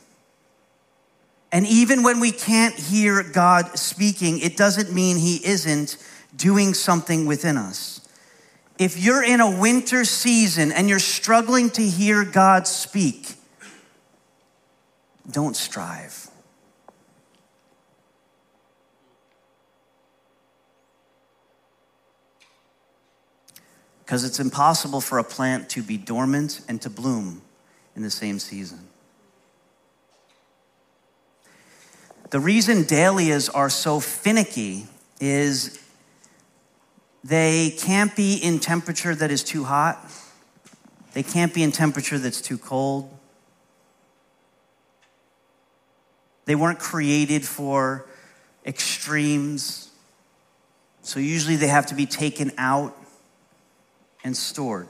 And 1.52 1.66
even 1.66 2.02
when 2.02 2.18
we 2.18 2.32
can't 2.32 2.74
hear 2.74 3.22
God 3.22 3.78
speaking, 3.78 4.38
it 4.38 4.56
doesn't 4.56 4.94
mean 4.94 5.18
He 5.18 5.36
isn't 5.44 5.98
doing 6.34 6.72
something 6.72 7.26
within 7.26 7.58
us. 7.58 8.00
If 8.78 8.96
you're 8.96 9.22
in 9.22 9.40
a 9.40 9.60
winter 9.60 10.06
season 10.06 10.72
and 10.72 10.88
you're 10.88 10.98
struggling 10.98 11.68
to 11.70 11.82
hear 11.82 12.24
God 12.24 12.66
speak, 12.66 13.34
don't 15.30 15.54
strive. 15.54 16.29
Because 24.10 24.24
it's 24.24 24.40
impossible 24.40 25.00
for 25.00 25.18
a 25.18 25.22
plant 25.22 25.68
to 25.68 25.84
be 25.84 25.96
dormant 25.96 26.62
and 26.66 26.82
to 26.82 26.90
bloom 26.90 27.40
in 27.94 28.02
the 28.02 28.10
same 28.10 28.40
season. 28.40 28.88
The 32.30 32.40
reason 32.40 32.82
dahlias 32.82 33.48
are 33.48 33.70
so 33.70 34.00
finicky 34.00 34.88
is 35.20 35.80
they 37.22 37.70
can't 37.78 38.16
be 38.16 38.34
in 38.34 38.58
temperature 38.58 39.14
that 39.14 39.30
is 39.30 39.44
too 39.44 39.62
hot. 39.62 40.04
They 41.12 41.22
can't 41.22 41.54
be 41.54 41.62
in 41.62 41.70
temperature 41.70 42.18
that's 42.18 42.40
too 42.40 42.58
cold. 42.58 43.16
They 46.46 46.56
weren't 46.56 46.80
created 46.80 47.44
for 47.44 48.06
extremes. 48.66 49.88
So 51.02 51.20
usually 51.20 51.54
they 51.54 51.68
have 51.68 51.86
to 51.86 51.94
be 51.94 52.06
taken 52.06 52.50
out 52.58 52.96
and 54.24 54.36
stored. 54.36 54.88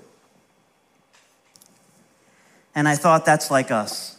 And 2.75 2.89
I 2.89 2.97
thought 2.97 3.25
that's 3.25 3.51
like 3.51 3.71
us. 3.71 4.17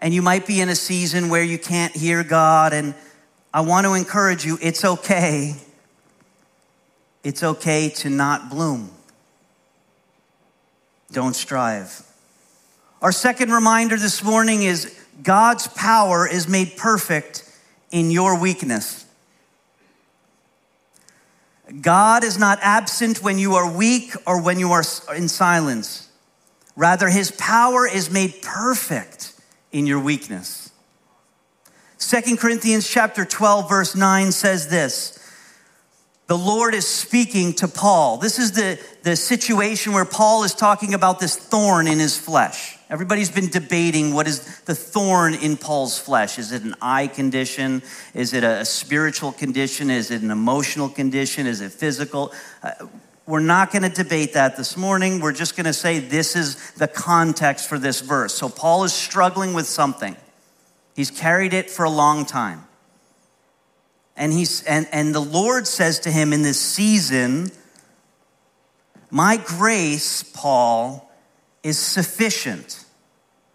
And 0.00 0.14
you 0.14 0.22
might 0.22 0.46
be 0.46 0.60
in 0.60 0.68
a 0.68 0.76
season 0.76 1.28
where 1.28 1.42
you 1.42 1.58
can't 1.58 1.94
hear 1.94 2.22
God, 2.22 2.72
and 2.72 2.94
I 3.52 3.62
want 3.62 3.86
to 3.86 3.94
encourage 3.94 4.44
you 4.44 4.58
it's 4.60 4.84
okay. 4.84 5.54
It's 7.24 7.42
okay 7.42 7.88
to 7.96 8.10
not 8.10 8.50
bloom. 8.50 8.90
Don't 11.10 11.34
strive. 11.34 12.02
Our 13.02 13.12
second 13.12 13.50
reminder 13.50 13.96
this 13.96 14.22
morning 14.22 14.62
is 14.62 14.98
God's 15.22 15.66
power 15.68 16.28
is 16.28 16.48
made 16.48 16.76
perfect 16.76 17.44
in 17.90 18.10
your 18.10 18.40
weakness. 18.40 19.04
God 21.80 22.24
is 22.24 22.38
not 22.38 22.58
absent 22.62 23.22
when 23.22 23.38
you 23.38 23.54
are 23.54 23.70
weak 23.70 24.14
or 24.26 24.40
when 24.40 24.58
you 24.58 24.72
are 24.72 24.84
in 25.14 25.28
silence. 25.28 26.08
Rather, 26.76 27.08
his 27.08 27.30
power 27.32 27.86
is 27.86 28.10
made 28.10 28.40
perfect 28.40 29.34
in 29.72 29.86
your 29.86 30.00
weakness. 30.00 30.70
Second 31.98 32.38
Corinthians 32.38 32.88
chapter 32.88 33.24
12 33.24 33.68
verse 33.68 33.94
9 33.94 34.32
says 34.32 34.68
this. 34.68 35.18
The 36.28 36.38
Lord 36.38 36.74
is 36.74 36.86
speaking 36.86 37.54
to 37.54 37.68
Paul. 37.68 38.18
This 38.18 38.38
is 38.38 38.52
the, 38.52 38.78
the 39.02 39.16
situation 39.16 39.92
where 39.92 40.04
Paul 40.04 40.44
is 40.44 40.54
talking 40.54 40.94
about 40.94 41.20
this 41.20 41.36
thorn 41.36 41.86
in 41.86 41.98
his 41.98 42.16
flesh. 42.16 42.77
Everybody's 42.90 43.30
been 43.30 43.48
debating 43.48 44.14
what 44.14 44.26
is 44.26 44.60
the 44.60 44.74
thorn 44.74 45.34
in 45.34 45.58
Paul's 45.58 45.98
flesh. 45.98 46.38
Is 46.38 46.52
it 46.52 46.62
an 46.62 46.74
eye 46.80 47.06
condition? 47.06 47.82
Is 48.14 48.32
it 48.32 48.44
a 48.44 48.64
spiritual 48.64 49.32
condition? 49.32 49.90
Is 49.90 50.10
it 50.10 50.22
an 50.22 50.30
emotional 50.30 50.88
condition? 50.88 51.46
Is 51.46 51.60
it 51.60 51.70
physical? 51.70 52.32
Uh, 52.62 52.70
we're 53.26 53.40
not 53.40 53.72
going 53.72 53.82
to 53.82 53.90
debate 53.90 54.32
that 54.32 54.56
this 54.56 54.74
morning. 54.74 55.20
We're 55.20 55.32
just 55.32 55.54
going 55.54 55.66
to 55.66 55.74
say 55.74 55.98
this 55.98 56.34
is 56.34 56.72
the 56.72 56.88
context 56.88 57.68
for 57.68 57.78
this 57.78 58.00
verse. 58.00 58.32
So 58.34 58.48
Paul 58.48 58.84
is 58.84 58.94
struggling 58.94 59.52
with 59.52 59.66
something. 59.66 60.16
He's 60.96 61.10
carried 61.10 61.52
it 61.52 61.68
for 61.68 61.84
a 61.84 61.90
long 61.90 62.24
time. 62.24 62.66
And 64.16 64.32
he's 64.32 64.64
and, 64.64 64.88
and 64.92 65.14
the 65.14 65.20
Lord 65.20 65.66
says 65.66 66.00
to 66.00 66.10
him 66.10 66.32
in 66.32 66.40
this 66.40 66.58
season, 66.58 67.50
My 69.10 69.36
grace, 69.36 70.22
Paul, 70.22 71.07
is 71.62 71.78
sufficient 71.78 72.84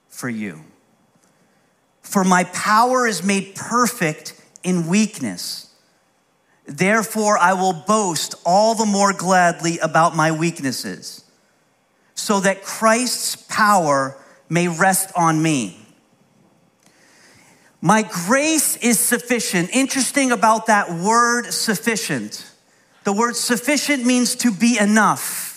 for 0.10 0.30
you. 0.30 0.62
For 2.02 2.24
my 2.24 2.44
power 2.46 3.08
is 3.08 3.24
made 3.24 3.56
perfect 3.56 4.40
in 4.64 4.88
weakness. 4.88 5.74
Therefore, 6.66 7.38
I 7.38 7.54
will 7.54 7.74
boast 7.74 8.36
all 8.46 8.76
the 8.76 8.86
more 8.86 9.14
gladly 9.14 9.80
about 9.80 10.16
my 10.16 10.32
weaknesses, 10.32 11.26
so 12.16 12.40
that 12.40 12.64
Christ's 12.64 13.36
power 13.36 14.18
may 14.48 14.68
rest 14.68 15.12
on 15.16 15.42
me. 15.42 15.80
My 17.82 18.04
grace 18.04 18.78
is 18.78 18.98
sufficient. 18.98 19.72
Interesting 19.74 20.32
about 20.32 20.68
that 20.68 20.90
word 20.94 21.52
sufficient. 21.52 22.50
The 23.04 23.12
word 23.12 23.36
sufficient 23.36 24.06
means 24.06 24.36
to 24.38 24.52
be 24.52 24.78
enough. 24.80 25.53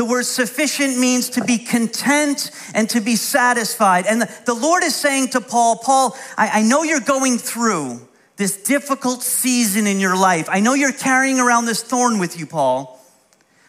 The 0.00 0.06
word 0.06 0.24
sufficient 0.24 0.98
means 0.98 1.28
to 1.28 1.44
be 1.44 1.58
content 1.58 2.52
and 2.72 2.88
to 2.88 3.02
be 3.02 3.16
satisfied. 3.16 4.06
And 4.06 4.22
the, 4.22 4.54
Lord 4.54 4.82
is 4.82 4.96
saying 4.96 5.28
to 5.32 5.42
Paul, 5.42 5.76
Paul, 5.76 6.16
I, 6.38 6.60
I 6.60 6.62
know 6.62 6.84
you're 6.84 7.00
going 7.00 7.36
through 7.36 8.08
this 8.36 8.62
difficult 8.62 9.22
season 9.22 9.86
in 9.86 10.00
your 10.00 10.16
life. 10.16 10.48
I 10.50 10.60
know 10.60 10.72
you're 10.72 10.94
carrying 10.94 11.38
around 11.38 11.66
this 11.66 11.82
thorn 11.82 12.18
with 12.18 12.38
you, 12.38 12.46
Paul. 12.46 12.98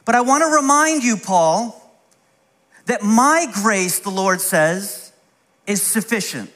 But 0.05 0.15
I 0.15 0.21
want 0.21 0.41
to 0.43 0.55
remind 0.55 1.03
you, 1.03 1.17
Paul, 1.17 1.75
that 2.85 3.03
my 3.03 3.47
grace, 3.53 3.99
the 3.99 4.09
Lord 4.09 4.39
says, 4.39 5.11
is 5.67 5.81
sufficient. 5.81 6.49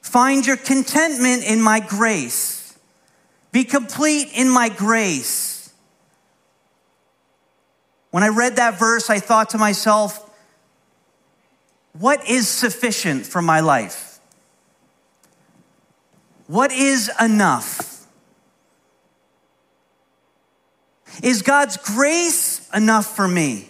Find 0.00 0.46
your 0.46 0.58
contentment 0.58 1.42
in 1.42 1.60
my 1.60 1.80
grace. 1.80 2.78
Be 3.50 3.64
complete 3.64 4.28
in 4.32 4.48
my 4.48 4.68
grace. 4.68 5.57
When 8.10 8.22
I 8.22 8.28
read 8.28 8.56
that 8.56 8.78
verse, 8.78 9.10
I 9.10 9.18
thought 9.18 9.50
to 9.50 9.58
myself, 9.58 10.24
what 11.92 12.28
is 12.28 12.48
sufficient 12.48 13.26
for 13.26 13.42
my 13.42 13.60
life? 13.60 14.20
What 16.46 16.72
is 16.72 17.10
enough? 17.20 18.06
Is 21.22 21.42
God's 21.42 21.76
grace 21.76 22.68
enough 22.74 23.14
for 23.16 23.26
me? 23.26 23.68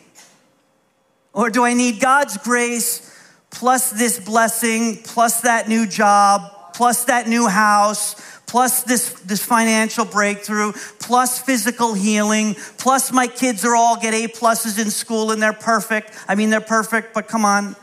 Or 1.33 1.51
do 1.51 1.65
I 1.65 1.75
need 1.75 2.01
God's 2.01 2.37
grace 2.37 3.05
plus 3.51 3.91
this 3.91 4.21
blessing, 4.21 4.99
plus 5.03 5.41
that 5.41 5.69
new 5.69 5.87
job, 5.87 6.43
plus 6.75 7.05
that 7.05 7.27
new 7.27 7.49
house, 7.49 8.15
plus 8.49 8.83
this, 8.83 9.13
this 9.21 9.45
financial 9.45 10.05
breakthrough, 10.05 10.73
plus 10.99 11.41
physical 11.41 11.95
healing, 11.95 12.57
plus 12.79 13.13
my 13.13 13.29
kids 13.29 13.65
are 13.65 13.77
all 13.77 14.01
get 14.01 14.15
A 14.15 14.27
pluses 14.27 14.83
in 14.83 14.91
school 14.91 15.31
and 15.31 15.41
they're 15.41 15.53
perfect. 15.53 16.13
I 16.27 16.35
mean, 16.35 16.51
they're 16.51 16.61
perfect, 16.61 17.15
but 17.15 17.29
come 17.29 17.45
on. 17.45 17.77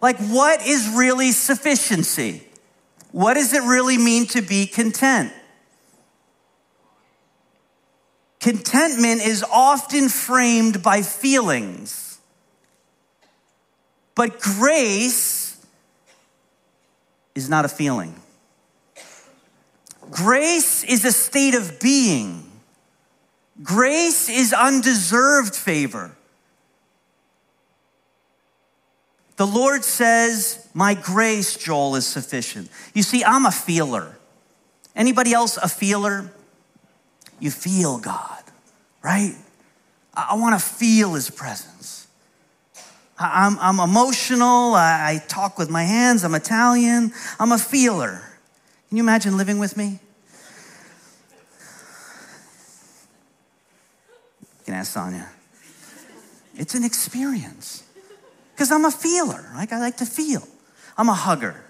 Like, 0.00 0.16
what 0.18 0.64
is 0.64 0.88
really 0.96 1.32
sufficiency? 1.32 2.44
What 3.10 3.34
does 3.34 3.52
it 3.52 3.62
really 3.64 3.98
mean 3.98 4.26
to 4.28 4.42
be 4.42 4.66
content? 4.66 5.32
Contentment 8.40 9.26
is 9.26 9.44
often 9.52 10.08
framed 10.08 10.82
by 10.84 11.02
feelings, 11.02 12.20
but 14.14 14.38
grace 14.40 15.37
is 17.38 17.48
not 17.48 17.64
a 17.64 17.68
feeling. 17.68 18.14
Grace 20.10 20.84
is 20.84 21.04
a 21.04 21.12
state 21.12 21.54
of 21.54 21.80
being. 21.80 22.50
Grace 23.62 24.28
is 24.28 24.52
undeserved 24.52 25.54
favor. 25.54 26.12
The 29.36 29.46
Lord 29.46 29.84
says, 29.84 30.66
My 30.74 30.94
grace, 30.94 31.56
Joel, 31.56 31.96
is 31.96 32.06
sufficient. 32.06 32.70
You 32.94 33.02
see, 33.02 33.24
I'm 33.24 33.46
a 33.46 33.52
feeler. 33.52 34.16
Anybody 34.96 35.32
else 35.32 35.56
a 35.56 35.68
feeler? 35.68 36.32
You 37.38 37.50
feel 37.52 37.98
God, 37.98 38.42
right? 39.02 39.36
I, 40.12 40.34
want 40.34 40.58
to 40.58 40.64
feel 40.64 41.14
His 41.14 41.30
presence. 41.30 41.97
I'm, 43.18 43.58
I'm 43.58 43.80
emotional. 43.80 44.74
I, 44.74 45.14
I 45.14 45.24
talk 45.26 45.58
with 45.58 45.70
my 45.70 45.82
hands. 45.82 46.24
I'm 46.24 46.34
Italian. 46.34 47.12
I'm 47.40 47.52
a 47.52 47.58
feeler. 47.58 48.22
Can 48.88 48.96
you 48.96 49.02
imagine 49.02 49.36
living 49.36 49.58
with 49.58 49.76
me? 49.76 49.98
You 54.58 54.64
can 54.64 54.74
ask 54.74 54.92
Sonia. 54.92 55.28
It's 56.54 56.74
an 56.74 56.84
experience 56.84 57.84
because 58.52 58.70
I'm 58.70 58.84
a 58.84 58.90
feeler. 58.90 59.50
Like 59.54 59.72
I 59.72 59.78
like 59.78 59.96
to 59.98 60.06
feel. 60.06 60.46
I'm 60.96 61.08
a 61.08 61.14
hugger. 61.14 61.64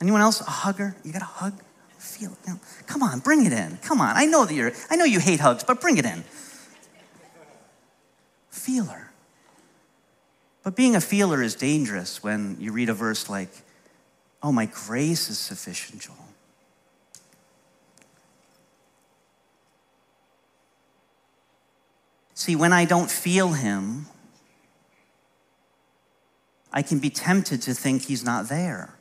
Anyone 0.00 0.20
else 0.20 0.40
a 0.40 0.44
hugger? 0.44 0.96
You 1.04 1.12
got 1.12 1.22
a 1.22 1.26
hug? 1.26 1.54
Feel 1.98 2.32
it. 2.32 2.38
Come 2.86 3.02
on, 3.02 3.20
bring 3.20 3.46
it 3.46 3.52
in. 3.52 3.78
Come 3.78 4.00
on. 4.00 4.16
I 4.16 4.26
know 4.26 4.44
that 4.44 4.54
you're. 4.54 4.72
I 4.90 4.96
know 4.96 5.04
you 5.04 5.18
hate 5.18 5.40
hugs, 5.40 5.64
but 5.64 5.80
bring 5.80 5.96
it 5.96 6.04
in. 6.04 6.24
Feeler. 8.50 9.10
But 10.66 10.74
being 10.74 10.96
a 10.96 11.00
feeler 11.00 11.44
is 11.44 11.54
dangerous 11.54 12.24
when 12.24 12.56
you 12.58 12.72
read 12.72 12.88
a 12.88 12.92
verse 12.92 13.28
like, 13.28 13.62
"Oh, 14.42 14.50
my 14.50 14.66
grace 14.66 15.30
is 15.30 15.38
sufficient, 15.38 16.02
Joel." 16.02 16.16
See, 22.34 22.56
when 22.56 22.72
I 22.72 22.84
don't 22.84 23.08
feel 23.08 23.52
Him, 23.52 24.06
I 26.72 26.82
can 26.82 26.98
be 26.98 27.10
tempted 27.10 27.62
to 27.62 27.72
think 27.72 28.02
he's 28.02 28.24
not 28.24 28.48
there. 28.48 28.92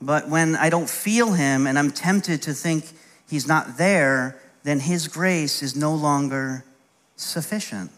But 0.00 0.28
when 0.28 0.56
I 0.56 0.70
don't 0.70 0.90
feel 0.90 1.34
him 1.34 1.68
and 1.68 1.78
I'm 1.78 1.92
tempted 1.92 2.42
to 2.42 2.52
think 2.52 2.98
he's 3.28 3.46
not 3.46 3.76
there, 3.76 4.41
then 4.62 4.80
his 4.80 5.08
grace 5.08 5.62
is 5.62 5.74
no 5.74 5.94
longer 5.94 6.64
sufficient. 7.16 7.90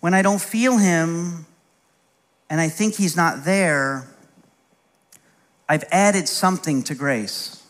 When 0.00 0.14
I 0.14 0.22
don't 0.22 0.40
feel 0.40 0.78
him 0.78 1.46
and 2.50 2.60
I 2.60 2.68
think 2.68 2.96
he's 2.96 3.16
not 3.16 3.44
there, 3.44 4.08
I've 5.68 5.84
added 5.92 6.28
something 6.28 6.82
to 6.84 6.94
grace 6.94 7.62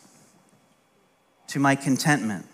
to 1.49 1.61
my 1.61 1.77
contentment. 1.77 2.47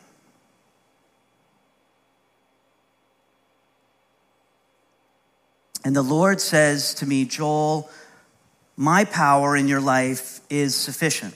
And 5.85 5.95
the 5.95 6.03
Lord 6.03 6.41
says 6.41 6.93
to 6.95 7.07
me, 7.07 7.25
Joel, 7.25 7.89
my 8.79 9.05
power 9.05 9.55
in 9.55 9.69
your 9.69 9.83
life 9.83 10.41
is 10.49 10.75
sufficient. 10.75 11.35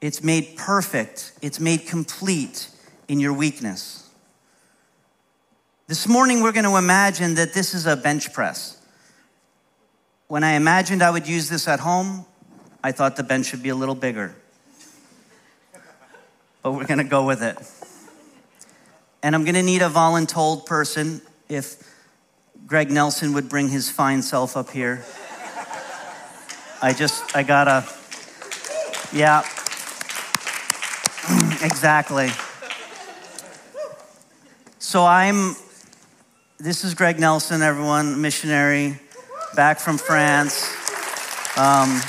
It's 0.00 0.22
made 0.22 0.56
perfect, 0.56 1.32
it's 1.42 1.58
made 1.58 1.86
complete 1.86 2.68
in 3.08 3.18
your 3.18 3.32
weakness. 3.32 4.08
This 5.88 6.06
morning, 6.06 6.40
we're 6.40 6.52
going 6.52 6.64
to 6.64 6.76
imagine 6.76 7.34
that 7.34 7.52
this 7.52 7.74
is 7.74 7.86
a 7.86 7.96
bench 7.96 8.32
press. 8.32 8.80
When 10.28 10.44
I 10.44 10.52
imagined 10.52 11.02
I 11.02 11.10
would 11.10 11.26
use 11.26 11.48
this 11.48 11.66
at 11.66 11.80
home, 11.80 12.24
I 12.82 12.92
thought 12.92 13.16
the 13.16 13.24
bench 13.24 13.46
should 13.46 13.62
be 13.62 13.70
a 13.70 13.74
little 13.74 13.96
bigger 13.96 14.36
but 16.64 16.72
we're 16.72 16.86
going 16.86 16.98
to 16.98 17.04
go 17.04 17.26
with 17.26 17.42
it. 17.42 17.58
And 19.22 19.34
I'm 19.34 19.44
going 19.44 19.54
to 19.54 19.62
need 19.62 19.82
a 19.82 19.90
voluntold 19.90 20.64
person 20.64 21.20
if 21.46 21.76
Greg 22.66 22.90
Nelson 22.90 23.34
would 23.34 23.48
bring 23.48 23.68
his 23.68 23.90
fine 23.90 24.22
self 24.22 24.56
up 24.56 24.70
here. 24.70 25.04
I 26.80 26.92
just, 26.92 27.36
I 27.36 27.42
gotta, 27.42 27.86
yeah, 29.12 29.40
exactly. 31.62 32.28
So 34.78 35.04
I'm, 35.04 35.56
this 36.58 36.84
is 36.84 36.94
Greg 36.94 37.20
Nelson, 37.20 37.62
everyone, 37.62 38.20
missionary, 38.20 38.98
back 39.54 39.78
from 39.78 39.98
France. 39.98 40.70
Um, 41.58 42.00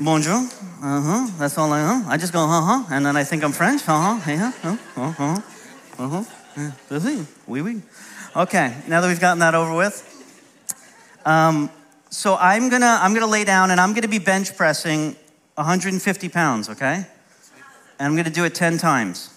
Bonjour. 0.00 0.48
Uh 0.80 1.00
huh. 1.00 1.26
That's 1.38 1.58
all 1.58 1.72
I 1.72 1.82
know. 1.82 2.08
I 2.08 2.16
just 2.16 2.32
go, 2.32 2.40
uh 2.40 2.60
huh. 2.62 2.84
And 2.94 3.04
then 3.04 3.16
I 3.16 3.24
think 3.24 3.42
I'm 3.42 3.50
French. 3.50 3.82
Uh 3.88 4.16
huh. 4.16 4.30
Yeah. 4.30 4.52
Uh 4.62 4.76
huh. 4.76 5.02
Uh 5.02 5.10
huh. 5.10 5.40
uh 5.98 6.22
huh, 6.88 7.24
Oui, 7.48 7.60
oui. 7.60 7.82
Okay. 8.36 8.76
Now 8.86 9.00
that 9.00 9.08
we've 9.08 9.20
gotten 9.20 9.40
that 9.40 9.54
over 9.54 9.74
with. 9.74 10.04
Um, 11.24 11.70
so 12.10 12.36
I'm 12.36 12.68
gonna 12.68 12.98
I'm 13.00 13.14
gonna 13.14 13.26
lay 13.26 13.44
down 13.44 13.70
and 13.70 13.80
I'm 13.80 13.94
gonna 13.94 14.08
be 14.08 14.18
bench 14.18 14.56
pressing 14.56 15.16
150 15.54 16.28
pounds. 16.28 16.68
Okay. 16.68 17.06
And 17.98 18.06
I'm 18.06 18.16
gonna 18.16 18.30
do 18.30 18.44
it 18.44 18.54
10 18.54 18.78
times. 18.78 19.30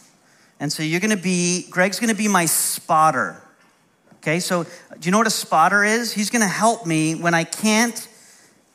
And 0.60 0.71
so 0.71 0.84
you're 0.84 0.99
gonna 0.99 1.17
be 1.17 1.67
Greg's 1.69 1.99
gonna 1.99 2.15
be 2.15 2.27
my 2.27 2.45
spotter. 2.45 3.41
Okay. 4.17 4.39
So 4.39 4.63
do 4.63 4.69
you 5.01 5.12
know 5.12 5.17
what 5.17 5.27
a 5.27 5.32
spotter 5.32 5.84
is? 5.84 6.13
He's 6.13 6.30
gonna 6.30 6.47
help 6.47 6.86
me 6.86 7.15
when 7.15 7.34
I 7.34 7.43
can't. 7.43 8.08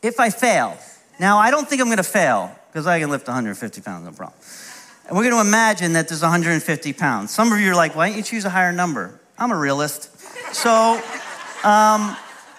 If 0.02 0.20
I 0.20 0.30
fail, 0.30 0.76
now, 1.18 1.38
I 1.38 1.50
don't 1.50 1.68
think 1.68 1.80
I'm 1.80 1.88
to 1.96 2.02
fail 2.02 2.54
because 2.68 2.86
I 2.86 3.00
can 3.00 3.10
lift 3.10 3.26
150 3.26 3.80
pounds, 3.80 4.04
no 4.04 4.12
problem. 4.12 4.38
And 5.08 5.16
we're 5.16 5.22
to 5.42 5.48
imagine 5.48 5.94
that 5.94 6.08
there's 6.08 6.22
150 6.22 6.92
pounds. 6.92 7.30
Some 7.30 7.52
of 7.52 7.60
you 7.60 7.70
are 7.70 7.74
like, 7.74 7.94
why 7.94 8.08
don't 8.08 8.16
you 8.16 8.22
choose 8.22 8.44
a 8.44 8.50
higher 8.50 8.72
number? 8.72 9.18
I'm 9.38 9.50
a 9.50 9.58
realist. 9.58 10.10
So, 10.54 11.00
um, 11.64 12.16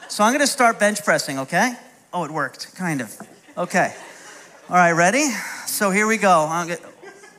so 0.07 0.23
I'm 0.23 0.31
going 0.31 0.39
to 0.39 0.47
start 0.47 0.79
bench 0.79 1.03
pressing, 1.03 1.39
okay? 1.39 1.73
Oh, 2.13 2.23
it 2.23 2.31
worked, 2.31 2.75
kind 2.75 3.01
of. 3.01 3.15
Okay. 3.57 3.93
All 4.69 4.75
right, 4.75 4.91
ready? 4.91 5.29
So 5.65 5.91
here 5.91 6.07
we 6.07 6.17
go. 6.17 6.47
I'll 6.49 6.67
get 6.67 6.79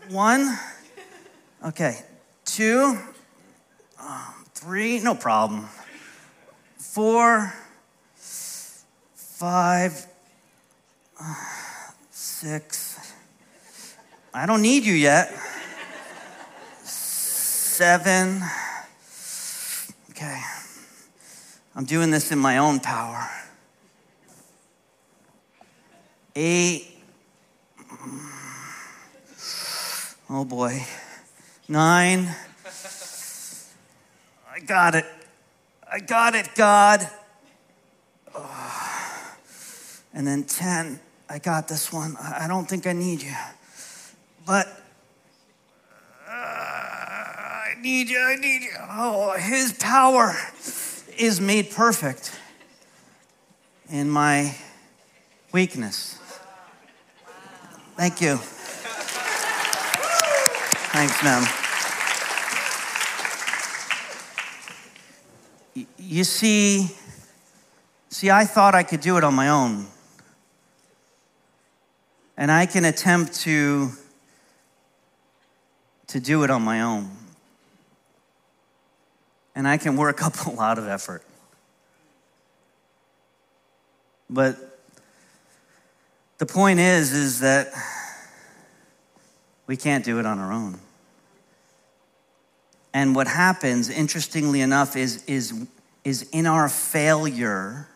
one. 0.08 0.58
Okay. 1.64 1.98
Two. 2.44 2.98
Um, 4.00 4.34
three. 4.54 5.00
No 5.00 5.14
problem. 5.14 5.68
Four. 6.76 7.52
Five 8.14 10.06
six. 12.10 13.12
I 14.32 14.46
don't 14.46 14.62
need 14.62 14.84
you 14.84 14.94
yet. 14.94 15.32
Seven. 16.84 18.42
Okay. 20.20 20.40
I'm 21.76 21.84
doing 21.84 22.10
this 22.10 22.32
in 22.32 22.40
my 22.40 22.58
own 22.58 22.80
power. 22.80 23.30
Eight. 26.34 26.88
Oh 30.28 30.44
boy. 30.44 30.84
Nine. 31.68 32.34
I 34.52 34.58
got 34.66 34.96
it. 34.96 35.04
I 35.88 36.00
got 36.00 36.34
it, 36.34 36.48
God. 36.56 37.08
Oh. 38.34 39.36
And 40.12 40.26
then 40.26 40.42
10. 40.42 40.98
I 41.30 41.38
got 41.38 41.68
this 41.68 41.92
one. 41.92 42.16
I 42.16 42.48
don't 42.48 42.68
think 42.68 42.88
I 42.88 42.92
need 42.92 43.22
you. 43.22 43.36
But 44.44 44.66
uh, 46.28 46.77
need 47.80 48.08
you. 48.08 48.20
I 48.20 48.36
need 48.36 48.62
you. 48.62 48.72
Oh, 48.90 49.36
his 49.38 49.72
power 49.72 50.34
is 51.16 51.40
made 51.40 51.70
perfect 51.70 52.38
in 53.90 54.08
my 54.08 54.54
weakness. 55.52 56.18
Thank 57.96 58.20
you. 58.20 58.38
Thanks, 60.90 61.22
ma'am. 61.22 61.44
You 65.98 66.24
see, 66.24 66.88
see, 68.08 68.30
I 68.30 68.44
thought 68.44 68.74
I 68.74 68.82
could 68.82 69.00
do 69.00 69.16
it 69.16 69.24
on 69.24 69.34
my 69.34 69.48
own. 69.48 69.86
And 72.36 72.50
I 72.50 72.66
can 72.66 72.84
attempt 72.84 73.34
to, 73.40 73.90
to 76.06 76.20
do 76.20 76.44
it 76.44 76.50
on 76.50 76.62
my 76.62 76.82
own. 76.82 77.10
And 79.58 79.66
I 79.66 79.76
can 79.76 79.96
work 79.96 80.22
up 80.24 80.46
a 80.46 80.50
lot 80.50 80.78
of 80.78 80.86
effort. 80.86 81.24
But 84.30 84.56
the 86.38 86.46
point 86.46 86.78
is, 86.78 87.12
is 87.12 87.40
that 87.40 87.72
we 89.66 89.76
can't 89.76 90.04
do 90.04 90.20
it 90.20 90.26
on 90.26 90.38
our 90.38 90.52
own. 90.52 90.78
And 92.94 93.16
what 93.16 93.26
happens, 93.26 93.90
interestingly 93.90 94.60
enough, 94.60 94.94
is, 94.94 95.24
is, 95.24 95.66
is 96.04 96.28
in 96.30 96.46
our 96.46 96.68
failure, 96.68 97.88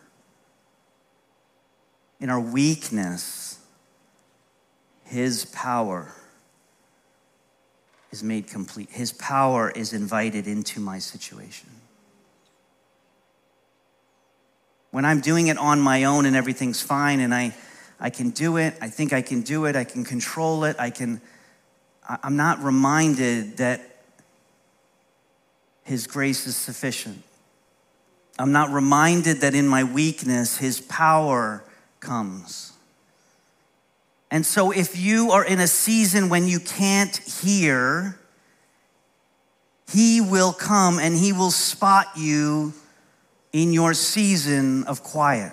in 2.18 2.28
our 2.28 2.40
weakness, 2.40 3.60
His 5.04 5.44
power 5.44 6.12
is 8.12 8.22
made 8.22 8.46
complete. 8.46 8.90
His 8.90 9.10
power 9.10 9.70
is 9.70 9.94
invited 9.94 10.46
into 10.46 10.78
my 10.78 10.98
situation. 10.98 11.68
When 14.90 15.06
I'm 15.06 15.20
doing 15.20 15.46
it 15.46 15.56
on 15.56 15.80
my 15.80 16.04
own 16.04 16.26
and 16.26 16.36
everything's 16.36 16.82
fine 16.82 17.20
and 17.20 17.34
I, 17.34 17.54
I 17.98 18.10
can 18.10 18.28
do 18.28 18.58
it, 18.58 18.74
I 18.82 18.88
think 18.88 19.14
I 19.14 19.22
can 19.22 19.40
do 19.40 19.64
it, 19.64 19.74
I 19.74 19.84
can 19.84 20.04
control 20.04 20.64
it, 20.64 20.76
I 20.78 20.90
can, 20.90 21.22
I'm 22.06 22.36
not 22.36 22.62
reminded 22.62 23.56
that 23.56 24.02
His 25.84 26.06
grace 26.06 26.46
is 26.46 26.54
sufficient. 26.54 27.22
I'm 28.38 28.52
not 28.52 28.70
reminded 28.70 29.40
that 29.40 29.54
in 29.54 29.66
my 29.66 29.84
weakness, 29.84 30.58
His 30.58 30.82
power 30.82 31.64
comes. 32.00 32.71
And 34.32 34.46
so, 34.46 34.70
if 34.70 34.98
you 34.98 35.32
are 35.32 35.44
in 35.44 35.60
a 35.60 35.66
season 35.66 36.30
when 36.30 36.48
you 36.48 36.58
can't 36.58 37.14
hear, 37.18 38.18
He 39.92 40.22
will 40.22 40.54
come 40.54 40.98
and 40.98 41.14
He 41.14 41.34
will 41.34 41.50
spot 41.50 42.06
you 42.16 42.72
in 43.52 43.74
your 43.74 43.92
season 43.92 44.84
of 44.84 45.02
quiet. 45.02 45.52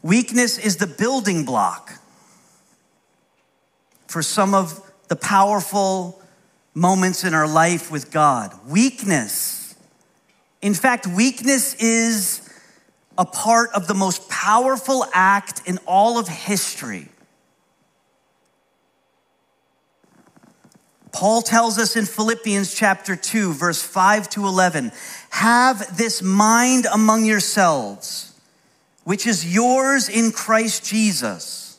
Weakness 0.00 0.56
is 0.56 0.76
the 0.76 0.86
building 0.86 1.44
block 1.44 1.98
for 4.06 4.22
some 4.22 4.54
of 4.54 4.80
the 5.08 5.16
powerful 5.16 6.22
moments 6.72 7.24
in 7.24 7.34
our 7.34 7.48
life 7.48 7.90
with 7.90 8.12
God. 8.12 8.54
Weakness. 8.68 9.74
In 10.62 10.72
fact, 10.72 11.08
weakness 11.08 11.74
is 11.74 12.39
a 13.20 13.24
part 13.26 13.68
of 13.74 13.86
the 13.86 13.92
most 13.92 14.30
powerful 14.30 15.04
act 15.12 15.60
in 15.66 15.78
all 15.86 16.18
of 16.18 16.26
history. 16.26 17.06
Paul 21.12 21.42
tells 21.42 21.78
us 21.78 21.96
in 21.96 22.06
Philippians 22.06 22.74
chapter 22.74 23.14
2, 23.14 23.52
verse 23.52 23.82
5 23.82 24.30
to 24.30 24.46
11 24.46 24.90
have 25.28 25.98
this 25.98 26.22
mind 26.22 26.86
among 26.90 27.26
yourselves, 27.26 28.32
which 29.04 29.26
is 29.26 29.54
yours 29.54 30.08
in 30.08 30.32
Christ 30.32 30.86
Jesus, 30.86 31.78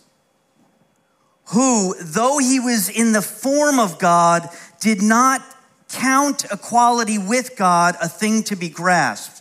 who, 1.46 1.96
though 2.00 2.38
he 2.38 2.60
was 2.60 2.88
in 2.88 3.14
the 3.14 3.22
form 3.24 3.80
of 3.80 3.98
God, 3.98 4.48
did 4.80 5.02
not 5.02 5.42
count 5.90 6.46
equality 6.52 7.18
with 7.18 7.56
God 7.58 7.96
a 8.00 8.08
thing 8.08 8.44
to 8.44 8.56
be 8.56 8.70
grasped, 8.70 9.41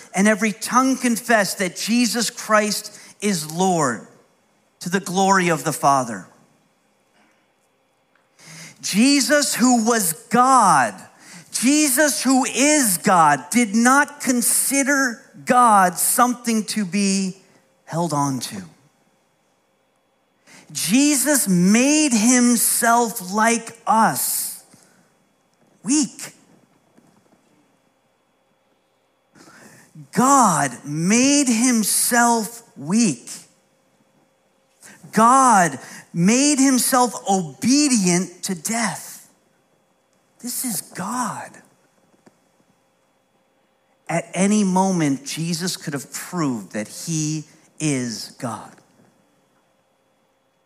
and 0.13 0.27
every 0.27 0.51
tongue 0.51 0.97
confess 0.97 1.55
that 1.55 1.75
Jesus 1.75 2.29
Christ 2.29 2.97
is 3.21 3.51
Lord 3.51 4.07
to 4.81 4.89
the 4.89 4.99
glory 4.99 5.49
of 5.49 5.63
the 5.63 5.73
Father. 5.73 6.27
Jesus, 8.81 9.55
who 9.55 9.85
was 9.85 10.13
God, 10.29 10.95
Jesus, 11.51 12.23
who 12.23 12.45
is 12.45 12.97
God, 12.97 13.45
did 13.51 13.75
not 13.75 14.21
consider 14.21 15.21
God 15.45 15.97
something 15.97 16.63
to 16.65 16.85
be 16.85 17.37
held 17.85 18.13
on 18.13 18.39
to. 18.39 18.63
Jesus 20.71 21.47
made 21.47 22.13
himself 22.13 23.33
like 23.33 23.77
us, 23.85 24.63
weak. 25.83 26.33
God 30.11 30.71
made 30.85 31.47
himself 31.47 32.63
weak. 32.77 33.29
God 35.13 35.79
made 36.13 36.59
himself 36.59 37.13
obedient 37.29 38.43
to 38.43 38.55
death. 38.55 39.29
This 40.39 40.65
is 40.65 40.81
God. 40.81 41.51
At 44.09 44.25
any 44.33 44.63
moment, 44.63 45.25
Jesus 45.25 45.77
could 45.77 45.93
have 45.93 46.11
proved 46.11 46.73
that 46.73 46.87
he 46.87 47.45
is 47.79 48.35
God. 48.39 48.75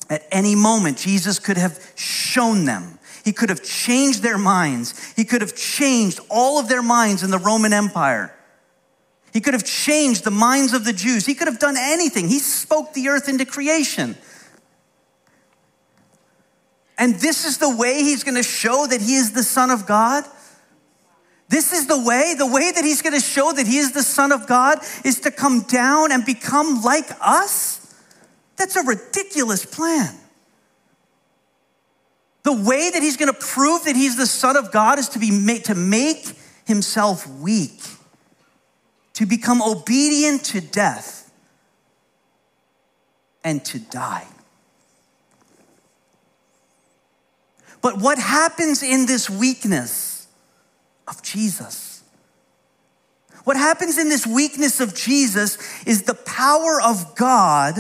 At 0.10 0.24
any 0.32 0.56
moment, 0.56 0.98
Jesus 0.98 1.40
could 1.40 1.58
have 1.58 1.94
shown 1.96 2.66
them. 2.66 3.00
He 3.24 3.34
could 3.34 3.50
have 3.50 3.64
changed 3.64 4.22
their 4.22 4.38
minds. 4.38 5.14
He 5.16 5.26
could 5.26 5.42
have 5.42 5.56
changed 5.56 6.20
all 6.30 6.60
of 6.60 6.70
their 6.70 6.84
minds 6.84 7.24
in 7.24 7.32
the 7.32 7.40
Roman 7.40 7.74
Empire. 7.74 8.35
He 9.36 9.41
could 9.41 9.54
have 9.54 9.65
changed 9.65 10.24
the 10.24 10.32
minds 10.32 10.71
of 10.74 10.86
the 10.86 10.93
Jews. 10.93 11.26
He 11.26 11.36
could 11.36 11.50
have 11.50 11.60
done 11.60 11.76
anything. 11.78 12.30
He 12.30 12.39
spoke 12.39 12.93
the 12.93 13.10
earth 13.10 13.28
into 13.28 13.45
creation. 13.45 14.15
And 16.98 17.15
this 17.15 17.43
is 17.43 17.58
the 17.58 17.76
way 17.76 17.95
he's 17.95 18.24
going 18.24 18.36
to 18.36 18.43
show 18.43 18.88
that 18.88 19.02
he 19.02 19.15
is 19.15 19.34
the 19.34 19.43
Son 19.43 19.71
of 19.71 19.86
God. 19.86 20.24
This 21.50 21.74
is 21.74 21.86
the 21.86 22.02
way, 22.02 22.34
the 22.38 22.48
way 22.48 22.71
that 22.71 22.86
he's 22.86 23.02
going 23.02 23.12
to 23.12 23.19
show 23.19 23.52
that 23.52 23.67
he 23.67 23.78
is 23.78 23.91
the 23.91 24.04
Son 24.04 24.32
of 24.32 24.48
God 24.48 24.80
is 25.04 25.19
to 25.19 25.32
come 25.32 25.63
down 25.63 26.13
and 26.13 26.26
become 26.26 26.82
like 26.82 27.10
us. 27.19 27.93
That's 28.56 28.78
a 28.78 28.84
ridiculous 28.84 29.65
plan. 29.65 30.15
The 32.43 32.54
way 32.54 32.89
that 32.89 33.04
he's 33.04 33.17
going 33.17 33.34
to 33.34 33.38
prove 33.38 33.84
that 33.84 33.98
he's 33.98 34.15
the 34.15 34.28
Son 34.28 34.56
of 34.56 34.71
God 34.71 34.98
is 34.98 35.10
to 35.10 35.19
be 35.19 35.32
made, 35.32 35.65
to 35.65 35.76
make 35.76 36.26
himself 36.65 37.28
weak, 37.28 37.82
to 39.15 39.25
become 39.25 39.62
obedient 39.62 40.45
to 40.45 40.62
death, 40.62 41.32
and 43.43 43.63
to 43.65 43.80
die. 43.80 44.28
But 47.82 47.99
what 47.99 48.17
happens 48.17 48.82
in 48.82 49.06
this 49.06 49.30
weakness 49.30 50.28
of 51.08 51.21
Jesus? 51.21 52.04
What 53.43 53.58
happens 53.58 53.99
in 53.99 54.10
this 54.10 54.25
weakness 54.25 54.80
of 54.80 54.95
Jesus 54.95 55.58
is 55.86 56.04
the 56.04 56.15
power 56.15 56.82
of 56.82 57.15
God 57.15 57.78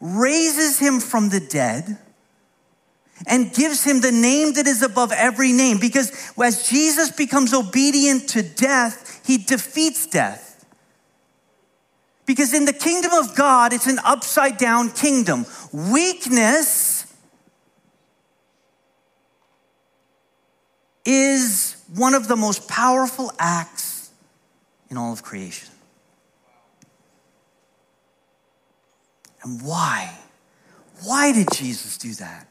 raises 0.00 0.78
him 0.78 0.98
from 0.98 1.28
the 1.28 1.40
dead, 1.40 1.98
and 3.26 3.52
gives 3.52 3.82
him 3.84 4.00
the 4.00 4.12
name 4.12 4.52
that 4.54 4.66
is 4.66 4.82
above 4.82 5.10
every 5.12 5.52
name. 5.52 5.78
Because 5.78 6.32
as 6.40 6.68
Jesus 6.68 7.10
becomes 7.10 7.52
obedient 7.52 8.28
to 8.30 8.42
death, 8.42 9.20
he 9.26 9.38
defeats 9.38 10.06
death. 10.06 10.47
Because 12.28 12.52
in 12.52 12.66
the 12.66 12.74
kingdom 12.74 13.14
of 13.14 13.34
God, 13.34 13.72
it's 13.72 13.86
an 13.86 13.98
upside 14.04 14.58
down 14.58 14.90
kingdom. 14.90 15.46
Weakness 15.72 17.06
is 21.06 21.82
one 21.94 22.12
of 22.12 22.28
the 22.28 22.36
most 22.36 22.68
powerful 22.68 23.32
acts 23.38 24.10
in 24.90 24.98
all 24.98 25.10
of 25.10 25.22
creation. 25.22 25.70
And 29.42 29.62
why? 29.62 30.14
Why 31.04 31.32
did 31.32 31.48
Jesus 31.54 31.96
do 31.96 32.12
that? 32.16 32.46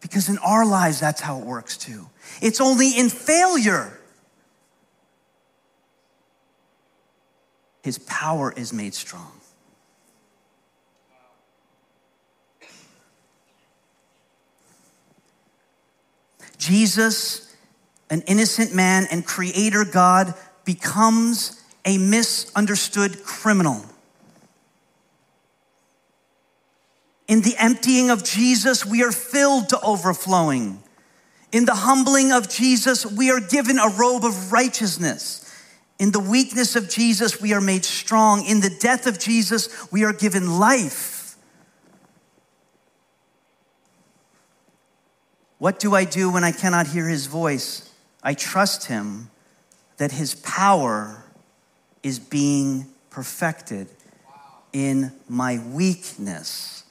Because 0.00 0.28
in 0.28 0.38
our 0.38 0.64
lives, 0.64 1.00
that's 1.00 1.20
how 1.20 1.40
it 1.40 1.44
works 1.44 1.76
too. 1.76 2.08
It's 2.40 2.60
only 2.60 2.96
in 2.96 3.08
failure 3.08 3.99
his 7.82 7.98
power 7.98 8.52
is 8.52 8.72
made 8.72 8.94
strong. 8.94 9.32
Jesus, 16.58 17.54
an 18.10 18.22
innocent 18.26 18.74
man 18.74 19.06
and 19.10 19.24
creator 19.24 19.84
God, 19.84 20.34
becomes 20.64 21.62
a 21.86 21.96
misunderstood 21.96 23.24
criminal. 23.24 23.84
In 27.26 27.40
the 27.40 27.54
emptying 27.58 28.10
of 28.10 28.24
Jesus, 28.24 28.84
we 28.84 29.02
are 29.02 29.12
filled 29.12 29.70
to 29.70 29.80
overflowing. 29.80 30.82
In 31.50 31.64
the 31.64 31.74
humbling 31.74 32.30
of 32.30 32.48
Jesus, 32.48 33.06
we 33.06 33.30
are 33.30 33.40
given 33.40 33.78
a 33.78 33.88
robe 33.88 34.24
of 34.24 34.52
righteousness. 34.52 35.49
In 36.00 36.12
the 36.12 36.18
weakness 36.18 36.76
of 36.76 36.88
Jesus, 36.88 37.42
we 37.42 37.52
are 37.52 37.60
made 37.60 37.84
strong. 37.84 38.46
In 38.46 38.60
the 38.60 38.70
death 38.70 39.06
of 39.06 39.18
Jesus, 39.18 39.92
we 39.92 40.02
are 40.02 40.14
given 40.14 40.58
life. 40.58 41.36
What 45.58 45.78
do 45.78 45.94
I 45.94 46.06
do 46.06 46.30
when 46.30 46.42
I 46.42 46.52
cannot 46.52 46.86
hear 46.86 47.06
his 47.06 47.26
voice? 47.26 47.92
I 48.22 48.32
trust 48.32 48.86
him 48.86 49.28
that 49.98 50.12
his 50.12 50.34
power 50.36 51.22
is 52.02 52.18
being 52.18 52.86
perfected 53.10 53.86
in 54.72 55.12
my 55.28 55.58
weakness. 55.58 56.84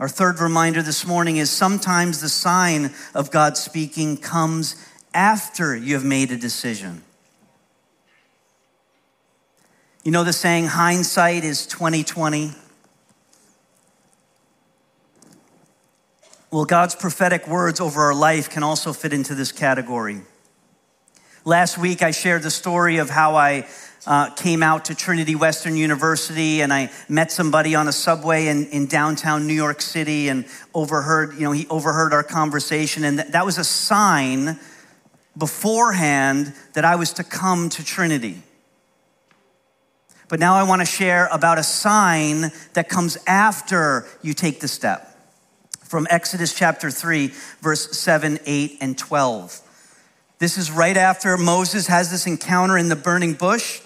Our 0.00 0.08
third 0.08 0.40
reminder 0.40 0.82
this 0.82 1.06
morning 1.06 1.36
is 1.36 1.48
sometimes 1.48 2.20
the 2.20 2.28
sign 2.28 2.92
of 3.14 3.30
God 3.30 3.56
speaking 3.56 4.16
comes 4.16 4.74
after 5.14 5.74
you 5.74 5.94
have 5.94 6.04
made 6.04 6.32
a 6.32 6.36
decision. 6.36 7.02
You 10.02 10.10
know 10.10 10.24
the 10.24 10.34
saying, 10.34 10.66
hindsight 10.66 11.44
is 11.44 11.66
2020? 11.66 12.52
Well, 16.50 16.66
God's 16.66 16.94
prophetic 16.94 17.48
words 17.48 17.80
over 17.80 18.02
our 18.02 18.14
life 18.14 18.50
can 18.50 18.62
also 18.62 18.92
fit 18.92 19.12
into 19.12 19.34
this 19.34 19.50
category. 19.50 20.20
Last 21.44 21.78
week, 21.78 22.02
I 22.02 22.10
shared 22.10 22.42
the 22.42 22.50
story 22.50 22.98
of 22.98 23.10
how 23.10 23.34
I 23.34 23.66
uh, 24.06 24.30
came 24.30 24.62
out 24.62 24.84
to 24.86 24.94
Trinity 24.94 25.34
Western 25.34 25.76
University 25.76 26.60
and 26.60 26.72
I 26.72 26.90
met 27.08 27.32
somebody 27.32 27.74
on 27.74 27.88
a 27.88 27.92
subway 27.92 28.48
in, 28.48 28.66
in 28.66 28.86
downtown 28.86 29.46
New 29.46 29.54
York 29.54 29.80
City 29.80 30.28
and 30.28 30.44
overheard, 30.74 31.34
you 31.34 31.40
know, 31.40 31.52
he 31.52 31.66
overheard 31.68 32.12
our 32.12 32.22
conversation. 32.22 33.04
And 33.04 33.18
th- 33.18 33.32
that 33.32 33.46
was 33.46 33.58
a 33.58 33.64
sign 33.64 34.58
beforehand 35.36 36.54
that 36.74 36.84
I 36.84 36.96
was 36.96 37.12
to 37.14 37.24
come 37.24 37.68
to 37.70 37.84
Trinity. 37.84 38.42
But 40.28 40.40
now 40.40 40.54
I 40.54 40.62
want 40.62 40.80
to 40.80 40.86
share 40.86 41.28
about 41.30 41.58
a 41.58 41.62
sign 41.62 42.50
that 42.72 42.88
comes 42.88 43.18
after 43.26 44.06
you 44.22 44.34
take 44.34 44.60
the 44.60 44.68
step. 44.68 45.10
From 45.82 46.06
Exodus 46.10 46.54
chapter 46.54 46.90
3, 46.90 47.30
verse 47.60 47.96
7, 47.96 48.38
8, 48.44 48.78
and 48.80 48.96
12. 48.96 49.60
This 50.38 50.58
is 50.58 50.70
right 50.70 50.96
after 50.96 51.36
Moses 51.36 51.86
has 51.86 52.10
this 52.10 52.26
encounter 52.26 52.76
in 52.76 52.88
the 52.88 52.96
burning 52.96 53.34
bush. 53.34 53.80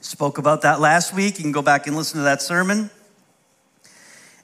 Spoke 0.00 0.38
about 0.38 0.62
that 0.62 0.80
last 0.80 1.14
week. 1.14 1.38
You 1.38 1.44
can 1.44 1.52
go 1.52 1.62
back 1.62 1.86
and 1.86 1.96
listen 1.96 2.18
to 2.18 2.24
that 2.24 2.42
sermon. 2.42 2.90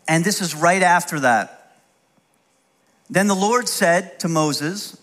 And 0.07 0.25
this 0.25 0.41
is 0.41 0.55
right 0.55 0.83
after 0.83 1.21
that. 1.21 1.77
Then 3.09 3.27
the 3.27 3.35
Lord 3.35 3.69
said 3.69 4.21
to 4.21 4.29
Moses, 4.29 5.00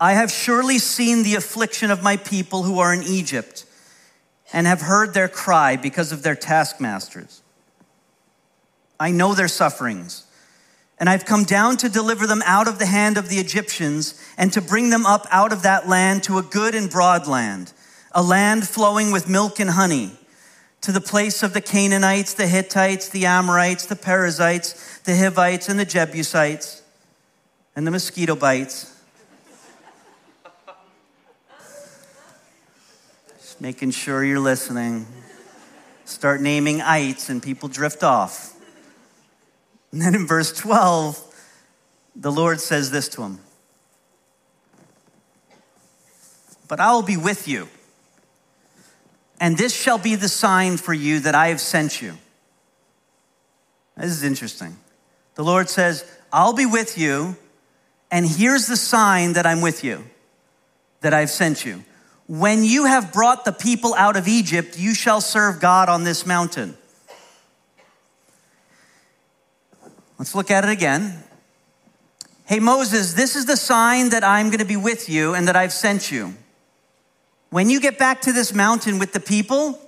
I 0.00 0.12
have 0.12 0.30
surely 0.30 0.78
seen 0.78 1.22
the 1.22 1.36
affliction 1.36 1.90
of 1.90 2.02
my 2.02 2.18
people 2.18 2.64
who 2.64 2.78
are 2.80 2.92
in 2.92 3.02
Egypt 3.02 3.64
and 4.52 4.66
have 4.66 4.82
heard 4.82 5.14
their 5.14 5.28
cry 5.28 5.76
because 5.76 6.12
of 6.12 6.22
their 6.22 6.34
taskmasters. 6.34 7.42
I 9.00 9.10
know 9.10 9.34
their 9.34 9.48
sufferings, 9.48 10.26
and 10.98 11.08
I've 11.08 11.24
come 11.24 11.44
down 11.44 11.78
to 11.78 11.88
deliver 11.88 12.26
them 12.26 12.42
out 12.44 12.68
of 12.68 12.78
the 12.78 12.86
hand 12.86 13.16
of 13.16 13.28
the 13.28 13.36
Egyptians 13.36 14.22
and 14.36 14.52
to 14.52 14.60
bring 14.60 14.90
them 14.90 15.06
up 15.06 15.26
out 15.30 15.52
of 15.52 15.62
that 15.62 15.88
land 15.88 16.22
to 16.24 16.38
a 16.38 16.42
good 16.42 16.74
and 16.74 16.90
broad 16.90 17.26
land, 17.26 17.72
a 18.12 18.22
land 18.22 18.68
flowing 18.68 19.12
with 19.12 19.28
milk 19.28 19.60
and 19.60 19.70
honey, 19.70 20.12
to 20.82 20.92
the 20.92 21.00
place 21.00 21.42
of 21.42 21.54
the 21.54 21.60
Canaanites, 21.60 22.34
the 22.34 22.46
Hittites, 22.46 23.08
the 23.08 23.26
Amorites, 23.26 23.86
the 23.86 23.96
Perizzites, 23.96 24.98
the 25.00 25.16
Hivites, 25.16 25.70
and 25.70 25.80
the 25.80 25.86
Jebusites, 25.86 26.82
and 27.74 27.86
the 27.86 27.90
mosquito 27.90 28.36
bites 28.36 28.95
making 33.60 33.90
sure 33.90 34.24
you're 34.24 34.40
listening. 34.40 35.06
Start 36.04 36.40
naming 36.40 36.80
ites 36.80 37.28
and 37.28 37.42
people 37.42 37.68
drift 37.68 38.02
off. 38.02 38.54
And 39.92 40.02
then 40.02 40.14
in 40.14 40.26
verse 40.26 40.52
12, 40.52 41.22
the 42.14 42.32
Lord 42.32 42.60
says 42.60 42.90
this 42.90 43.08
to 43.10 43.22
him 43.22 43.40
But 46.68 46.80
I 46.80 46.92
will 46.92 47.02
be 47.02 47.16
with 47.16 47.48
you, 47.48 47.68
and 49.40 49.56
this 49.56 49.74
shall 49.74 49.98
be 49.98 50.14
the 50.14 50.28
sign 50.28 50.76
for 50.76 50.94
you 50.94 51.20
that 51.20 51.34
I 51.34 51.48
have 51.48 51.60
sent 51.60 52.02
you. 52.02 52.16
This 53.96 54.10
is 54.10 54.22
interesting. 54.22 54.76
The 55.36 55.44
Lord 55.44 55.68
says, 55.68 56.04
I'll 56.32 56.52
be 56.52 56.66
with 56.66 56.98
you, 56.98 57.36
and 58.10 58.26
here's 58.26 58.66
the 58.66 58.76
sign 58.76 59.34
that 59.34 59.46
I'm 59.46 59.60
with 59.60 59.84
you, 59.84 60.04
that 61.00 61.14
I've 61.14 61.30
sent 61.30 61.64
you. 61.64 61.84
When 62.28 62.64
you 62.64 62.86
have 62.86 63.12
brought 63.12 63.44
the 63.44 63.52
people 63.52 63.94
out 63.94 64.16
of 64.16 64.26
Egypt, 64.26 64.78
you 64.78 64.94
shall 64.94 65.20
serve 65.20 65.60
God 65.60 65.88
on 65.88 66.04
this 66.04 66.26
mountain. 66.26 66.76
Let's 70.18 70.34
look 70.34 70.50
at 70.50 70.64
it 70.64 70.70
again. 70.70 71.22
Hey, 72.46 72.58
Moses, 72.58 73.14
this 73.14 73.36
is 73.36 73.46
the 73.46 73.56
sign 73.56 74.10
that 74.10 74.24
I'm 74.24 74.46
going 74.46 74.58
to 74.58 74.64
be 74.64 74.76
with 74.76 75.08
you 75.08 75.34
and 75.34 75.46
that 75.48 75.56
I've 75.56 75.72
sent 75.72 76.10
you. 76.10 76.34
When 77.50 77.70
you 77.70 77.80
get 77.80 77.98
back 77.98 78.22
to 78.22 78.32
this 78.32 78.52
mountain 78.54 78.98
with 78.98 79.12
the 79.12 79.20
people, 79.20 79.78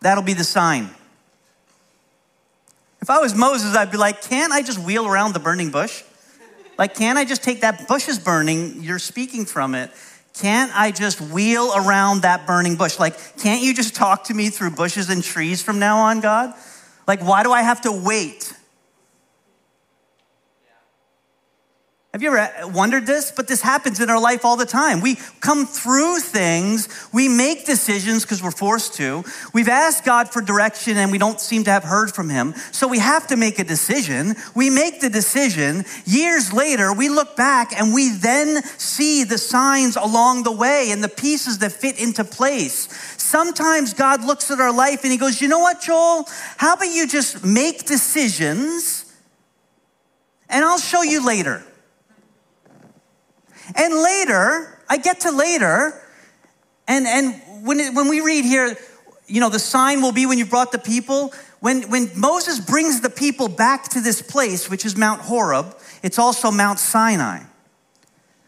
that'll 0.00 0.24
be 0.24 0.34
the 0.34 0.44
sign. 0.44 0.90
If 3.00 3.10
I 3.10 3.18
was 3.18 3.34
Moses, 3.34 3.76
I'd 3.76 3.92
be 3.92 3.96
like, 3.96 4.22
can't 4.22 4.52
I 4.52 4.62
just 4.62 4.78
wheel 4.78 5.06
around 5.06 5.34
the 5.34 5.40
burning 5.40 5.70
bush? 5.70 6.02
Like, 6.78 6.94
can't 6.94 7.18
I 7.18 7.24
just 7.24 7.44
take 7.44 7.60
that 7.60 7.86
bush 7.86 8.08
is 8.08 8.18
burning? 8.18 8.82
You're 8.82 8.98
speaking 8.98 9.46
from 9.46 9.74
it. 9.74 9.90
Can't 10.40 10.70
I 10.74 10.90
just 10.90 11.20
wheel 11.20 11.72
around 11.74 12.22
that 12.22 12.46
burning 12.46 12.76
bush? 12.76 12.98
Like, 12.98 13.38
can't 13.38 13.62
you 13.62 13.72
just 13.74 13.94
talk 13.94 14.24
to 14.24 14.34
me 14.34 14.50
through 14.50 14.72
bushes 14.72 15.08
and 15.08 15.24
trees 15.24 15.62
from 15.62 15.78
now 15.78 15.98
on, 15.98 16.20
God? 16.20 16.54
Like, 17.06 17.20
why 17.20 17.42
do 17.42 17.52
I 17.52 17.62
have 17.62 17.80
to 17.82 17.92
wait? 17.92 18.52
Have 22.16 22.22
you 22.22 22.34
ever 22.34 22.68
wondered 22.68 23.04
this? 23.04 23.30
But 23.30 23.46
this 23.46 23.60
happens 23.60 24.00
in 24.00 24.08
our 24.08 24.18
life 24.18 24.42
all 24.42 24.56
the 24.56 24.64
time. 24.64 25.02
We 25.02 25.18
come 25.40 25.66
through 25.66 26.20
things, 26.20 26.88
we 27.12 27.28
make 27.28 27.66
decisions 27.66 28.22
because 28.22 28.42
we're 28.42 28.52
forced 28.52 28.94
to. 28.94 29.22
We've 29.52 29.68
asked 29.68 30.06
God 30.06 30.32
for 30.32 30.40
direction 30.40 30.96
and 30.96 31.12
we 31.12 31.18
don't 31.18 31.38
seem 31.38 31.64
to 31.64 31.70
have 31.70 31.84
heard 31.84 32.14
from 32.14 32.30
Him. 32.30 32.54
So 32.72 32.88
we 32.88 33.00
have 33.00 33.26
to 33.26 33.36
make 33.36 33.58
a 33.58 33.64
decision. 33.64 34.34
We 34.54 34.70
make 34.70 35.02
the 35.02 35.10
decision. 35.10 35.84
Years 36.06 36.54
later, 36.54 36.90
we 36.90 37.10
look 37.10 37.36
back 37.36 37.78
and 37.78 37.92
we 37.92 38.08
then 38.08 38.62
see 38.78 39.24
the 39.24 39.36
signs 39.36 39.96
along 39.96 40.44
the 40.44 40.52
way 40.52 40.92
and 40.92 41.04
the 41.04 41.10
pieces 41.10 41.58
that 41.58 41.72
fit 41.72 42.00
into 42.00 42.24
place. 42.24 42.88
Sometimes 43.18 43.92
God 43.92 44.24
looks 44.24 44.50
at 44.50 44.58
our 44.58 44.72
life 44.72 45.02
and 45.02 45.12
He 45.12 45.18
goes, 45.18 45.42
You 45.42 45.48
know 45.48 45.58
what, 45.58 45.82
Joel? 45.82 46.24
How 46.56 46.76
about 46.76 46.94
you 46.94 47.06
just 47.06 47.44
make 47.44 47.84
decisions 47.84 49.04
and 50.48 50.64
I'll 50.64 50.78
show 50.78 51.02
you 51.02 51.26
later. 51.26 51.62
And 53.74 53.94
later, 53.94 54.80
I 54.88 54.98
get 54.98 55.20
to 55.20 55.30
later, 55.30 56.00
and, 56.86 57.06
and 57.06 57.66
when, 57.66 57.80
it, 57.80 57.94
when 57.94 58.08
we 58.08 58.20
read 58.20 58.44
here, 58.44 58.76
you 59.26 59.40
know, 59.40 59.48
the 59.48 59.58
sign 59.58 60.02
will 60.02 60.12
be 60.12 60.26
when 60.26 60.38
you 60.38 60.46
brought 60.46 60.72
the 60.72 60.78
people. 60.78 61.32
When, 61.60 61.82
when 61.90 62.10
Moses 62.16 62.60
brings 62.60 63.00
the 63.00 63.10
people 63.10 63.48
back 63.48 63.84
to 63.90 64.00
this 64.00 64.22
place, 64.22 64.70
which 64.70 64.84
is 64.84 64.96
Mount 64.96 65.22
Horeb, 65.22 65.76
it's 66.02 66.18
also 66.18 66.50
Mount 66.50 66.78
Sinai. 66.78 67.40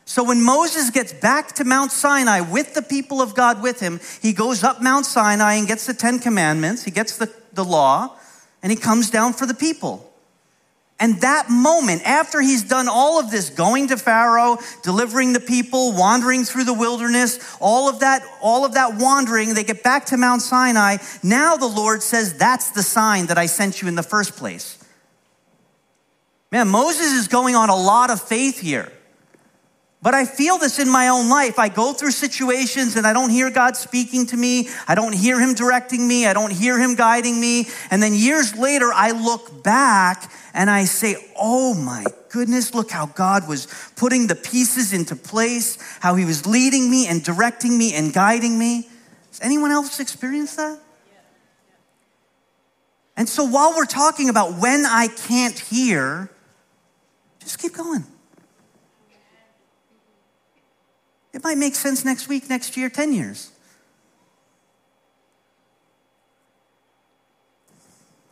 So 0.05 0.25
when 0.25 0.43
Moses 0.43 0.91
gets 0.91 1.13
back 1.13 1.53
to 1.57 1.65
Mount 1.65 1.93
Sinai 1.93 2.41
with 2.41 2.75
the 2.75 2.81
people 2.81 3.21
of 3.21 3.35
God 3.35 3.63
with 3.63 3.81
him, 3.81 4.01
he 4.23 4.33
goes 4.33 4.65
up 4.65 4.81
Mount 4.81 5.05
Sinai 5.05 5.55
and 5.55 5.67
gets 5.67 5.87
the 5.87 5.93
Ten 5.93 6.19
Commandments, 6.19 6.85
he 6.85 6.91
gets 6.91 7.19
the, 7.19 7.31
the 7.53 7.65
law, 7.65 8.17
and 8.63 8.73
he 8.73 8.77
comes 8.77 9.11
down 9.11 9.35
for 9.35 9.45
the 9.45 9.55
people. 9.55 10.08
And 11.01 11.21
that 11.21 11.49
moment, 11.49 12.03
after 12.05 12.41
he's 12.41 12.65
done 12.65 12.89
all 12.89 13.21
of 13.21 13.31
this, 13.31 13.51
going 13.51 13.89
to 13.89 13.97
Pharaoh, 13.97 14.59
delivering 14.83 15.33
the 15.33 15.41
people, 15.41 15.93
wandering 15.93 16.45
through 16.45 16.65
the 16.65 16.75
wilderness, 16.75 17.39
all 17.61 17.89
of 17.89 18.01
that, 18.01 18.23
all 18.43 18.65
of 18.65 18.75
that 18.75 18.97
wandering, 18.97 19.55
they 19.55 19.63
get 19.63 19.85
back 19.85 20.07
to 20.07 20.17
Mount 20.17 20.43
Sinai. 20.43 20.97
Now 21.23 21.57
the 21.57 21.69
Lord 21.69 22.03
says, 22.03 22.35
That's 22.35 22.71
the 22.71 22.83
sign 22.83 23.27
that 23.27 23.39
I 23.39 23.47
sent 23.47 23.81
you 23.81 23.87
in 23.87 23.95
the 23.95 24.03
first 24.03 24.37
place. 24.37 24.77
Man, 26.51 26.67
Moses 26.67 27.13
is 27.13 27.29
going 27.29 27.55
on 27.55 27.69
a 27.69 27.77
lot 27.77 28.11
of 28.11 28.21
faith 28.21 28.59
here. 28.59 28.91
But 30.01 30.15
I 30.15 30.27
feel 30.27 30.59
this 30.59 30.79
in 30.79 30.89
my 30.89 31.09
own 31.09 31.29
life. 31.29 31.59
I 31.59 31.69
go 31.69 31.93
through 31.93 32.13
situations 32.13 32.95
and 32.95 33.05
I 33.05 33.13
don't 33.13 33.31
hear 33.31 33.51
God 33.51 33.77
speaking 33.77 34.27
to 34.27 34.37
me. 34.37 34.69
I 34.87 34.95
don't 34.95 35.13
hear 35.13 35.41
Him 35.41 35.55
directing 35.55 36.07
me. 36.07 36.25
I 36.27 36.33
don't 36.33 36.53
hear 36.53 36.79
Him 36.79 36.95
guiding 36.95 37.41
me. 37.41 37.67
And 37.91 38.01
then 38.01 38.15
years 38.15 38.57
later, 38.57 38.93
I 38.95 39.11
look 39.11 39.65
back 39.65 40.31
and 40.55 40.71
I 40.71 40.85
say, 40.85 41.17
oh 41.37 41.75
my 41.75 42.05
goodness, 42.29 42.75
look 42.75 42.93
how 42.93 43.07
God 43.07 43.49
was 43.49 43.67
putting 43.97 44.29
the 44.29 44.37
pieces 44.37 44.93
into 44.93 45.17
place, 45.17 45.79
how 45.99 46.15
He 46.15 46.25
was 46.25 46.47
leading 46.47 46.89
me 46.89 47.09
and 47.09 47.25
directing 47.25 47.77
me 47.77 47.93
and 47.95 48.13
guiding 48.13 48.57
me. 48.57 48.89
Has 49.31 49.41
anyone 49.43 49.73
else 49.73 49.99
experienced 49.99 50.59
that? 50.59 50.79
And 53.17 53.29
so 53.29 53.43
while 53.43 53.75
we're 53.77 53.85
talking 53.85 54.29
about 54.29 54.59
when 54.59 54.87
I 54.87 55.09
can't 55.09 55.59
hear, 55.59 56.31
just 57.41 57.59
keep 57.59 57.75
going. 57.75 58.05
It 61.33 61.45
might 61.45 61.59
make 61.59 61.75
sense 61.75 62.05
next 62.05 62.29
week, 62.29 62.49
next 62.49 62.77
year, 62.77 62.89
10 62.89 63.13
years. 63.13 63.53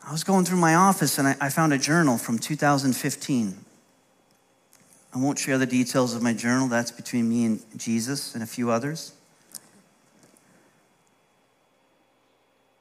I 0.07 0.11
was 0.11 0.23
going 0.23 0.45
through 0.45 0.57
my 0.57 0.73
office 0.75 1.17
and 1.17 1.27
I, 1.27 1.35
I, 1.41 1.49
found 1.49 1.73
a 1.73 1.77
journal 1.77 2.17
from 2.17 2.39
2015. 2.39 3.57
I 5.13 5.17
won't 5.17 5.37
share 5.37 5.57
the 5.57 5.65
details 5.65 6.15
of 6.15 6.21
my 6.21 6.33
journal, 6.33 6.69
that's 6.69 6.91
between 6.91 7.27
me 7.27 7.45
and 7.45 7.61
Jesus 7.75 8.33
and 8.33 8.41
a 8.41 8.47
few 8.47 8.71
others. 8.71 9.11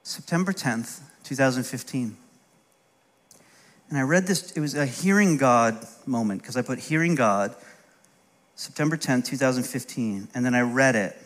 September 0.04 0.52
10th, 0.52 1.00
2015. 1.24 2.16
And 3.88 3.98
I 3.98 4.02
read 4.02 4.28
this, 4.28 4.52
it 4.52 4.60
was 4.60 4.74
a 4.74 4.86
hearing 4.86 5.36
God 5.36 5.84
moment 6.06 6.42
because 6.42 6.56
I 6.56 6.62
put 6.62 6.78
hearing 6.78 7.16
God 7.16 7.56
September 8.56 8.96
10, 8.96 9.22
2015. 9.22 10.28
And 10.34 10.44
then 10.44 10.54
I 10.54 10.62
read 10.62 10.96
it. 10.96 11.16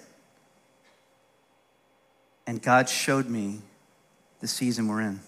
And 2.46 2.60
God 2.60 2.88
showed 2.88 3.28
me 3.28 3.60
the 4.40 4.48
season 4.48 4.88
we're 4.88 5.00
in 5.00 5.20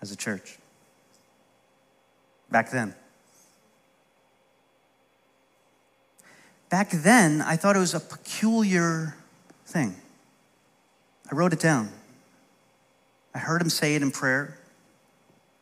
as 0.00 0.12
a 0.12 0.16
church. 0.16 0.58
Back 2.50 2.70
then. 2.70 2.94
Back 6.70 6.90
then, 6.90 7.42
I 7.42 7.56
thought 7.56 7.76
it 7.76 7.80
was 7.80 7.94
a 7.94 8.00
peculiar 8.00 9.16
thing. 9.66 9.96
I 11.30 11.34
wrote 11.34 11.52
it 11.52 11.60
down. 11.60 11.90
I 13.34 13.38
heard 13.38 13.60
him 13.60 13.70
say 13.70 13.94
it 13.94 14.02
in 14.02 14.10
prayer, 14.10 14.58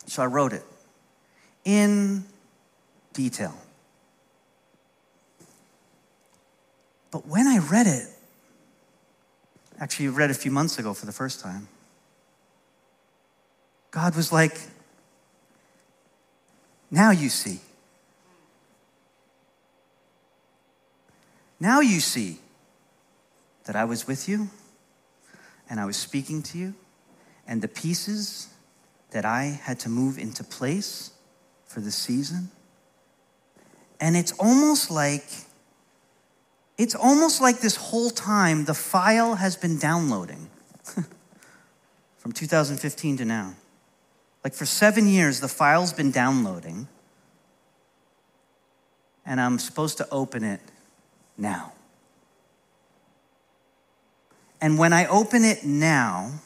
so 0.07 0.23
I 0.23 0.27
wrote 0.27 0.53
it 0.53 0.65
in 1.65 2.25
detail. 3.13 3.55
But 7.11 7.27
when 7.27 7.47
I 7.47 7.59
read 7.59 7.87
it, 7.87 8.09
actually 9.79 10.09
read 10.09 10.31
a 10.31 10.35
few 10.35 10.51
months 10.51 10.79
ago 10.79 10.95
for 10.95 11.07
the 11.07 11.13
first 11.13 11.41
time, 11.41 11.69
God 13.91 14.15
was 14.17 14.33
like, 14.33 14.59
now 16.91 17.11
you 17.11 17.29
see. 17.29 17.61
Now 21.59 21.81
you 21.81 22.01
see 22.01 22.39
that 23.65 23.77
I 23.77 23.85
was 23.85 24.07
with 24.07 24.29
you 24.29 24.51
and 25.69 25.81
I 25.81 25.85
was 25.85 25.97
speaking 25.97 26.43
to 26.45 26.59
you, 26.59 26.75
and 27.47 27.61
the 27.61 27.69
pieces 27.69 28.49
that 29.11 29.25
I 29.25 29.45
had 29.45 29.81
to 29.81 29.89
move 29.89 30.19
into 30.19 30.45
place 30.45 31.11
for 31.67 31.81
the 31.81 31.91
season. 31.91 32.51
And 34.01 34.17
it's 34.17 34.33
almost 34.33 34.91
like 34.91 35.25
it's 36.79 36.95
almost 36.95 37.41
like 37.41 37.61
this 37.61 37.77
whole 37.77 38.11
time 38.11 38.65
the 38.65 38.75
file 38.75 39.37
has 39.37 39.57
been 39.57 39.79
downloading 39.79 40.51
from 42.19 42.33
2015 42.33 43.19
to 43.19 43.25
now. 43.25 43.55
Like 44.45 44.55
for 44.55 44.67
seven 44.67 45.09
years, 45.09 45.41
the 45.41 45.49
file's 45.49 45.93
been 45.93 46.11
downloading, 46.13 46.87
and 49.25 49.41
I'm 49.41 49.59
supposed 49.59 49.99
to 49.99 50.09
open 50.11 50.45
it 50.45 50.61
now. 51.37 51.73
And 54.61 54.79
when 54.79 54.93
I 54.93 55.07
open 55.07 55.45
it 55.45 55.65
now, 55.65 56.41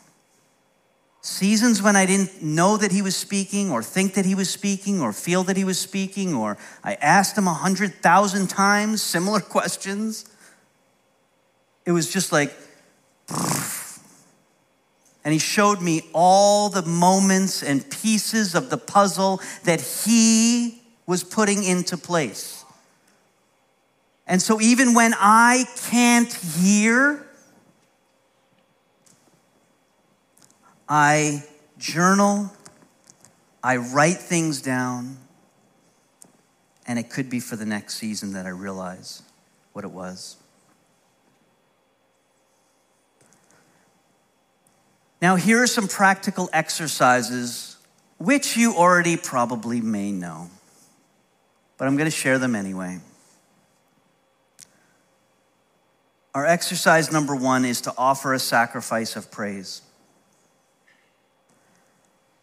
Seasons 1.22 1.82
when 1.82 1.96
I 1.96 2.06
didn't 2.06 2.42
know 2.42 2.78
that 2.78 2.92
he 2.92 3.02
was 3.02 3.14
speaking, 3.14 3.70
or 3.70 3.82
think 3.82 4.14
that 4.14 4.24
he 4.24 4.34
was 4.34 4.48
speaking, 4.48 5.02
or 5.02 5.12
feel 5.12 5.44
that 5.44 5.56
he 5.56 5.64
was 5.64 5.78
speaking, 5.78 6.34
or 6.34 6.56
I 6.82 6.94
asked 6.94 7.36
him 7.36 7.46
a 7.46 7.52
hundred 7.52 7.96
thousand 7.96 8.48
times 8.48 9.02
similar 9.02 9.40
questions. 9.56 10.24
It 11.84 11.92
was 11.92 12.10
just 12.10 12.32
like, 12.32 12.54
and 15.24 15.32
he 15.34 15.38
showed 15.38 15.82
me 15.82 16.02
all 16.14 16.70
the 16.70 16.82
moments 16.82 17.62
and 17.62 17.88
pieces 17.90 18.54
of 18.54 18.70
the 18.70 18.78
puzzle 18.78 19.42
that 19.64 19.80
he 19.80 20.80
was 21.06 21.22
putting 21.22 21.64
into 21.64 21.98
place. 21.98 22.64
And 24.26 24.40
so, 24.40 24.58
even 24.60 24.94
when 24.94 25.12
I 25.18 25.64
can't 25.90 26.32
hear, 26.32 27.26
I 30.92 31.44
journal, 31.78 32.52
I 33.62 33.76
write 33.76 34.16
things 34.16 34.60
down, 34.60 35.18
and 36.84 36.98
it 36.98 37.10
could 37.10 37.30
be 37.30 37.38
for 37.38 37.54
the 37.54 37.64
next 37.64 37.94
season 37.94 38.32
that 38.32 38.44
I 38.44 38.48
realize 38.48 39.22
what 39.72 39.84
it 39.84 39.92
was. 39.92 40.36
Now, 45.22 45.36
here 45.36 45.62
are 45.62 45.68
some 45.68 45.86
practical 45.86 46.50
exercises 46.52 47.76
which 48.18 48.56
you 48.56 48.74
already 48.74 49.16
probably 49.16 49.80
may 49.80 50.10
know, 50.10 50.50
but 51.78 51.86
I'm 51.86 51.96
going 51.96 52.10
to 52.10 52.16
share 52.16 52.38
them 52.38 52.56
anyway. 52.56 52.98
Our 56.34 56.46
exercise 56.46 57.12
number 57.12 57.36
one 57.36 57.64
is 57.64 57.80
to 57.82 57.94
offer 57.96 58.34
a 58.34 58.38
sacrifice 58.40 59.14
of 59.14 59.30
praise. 59.30 59.82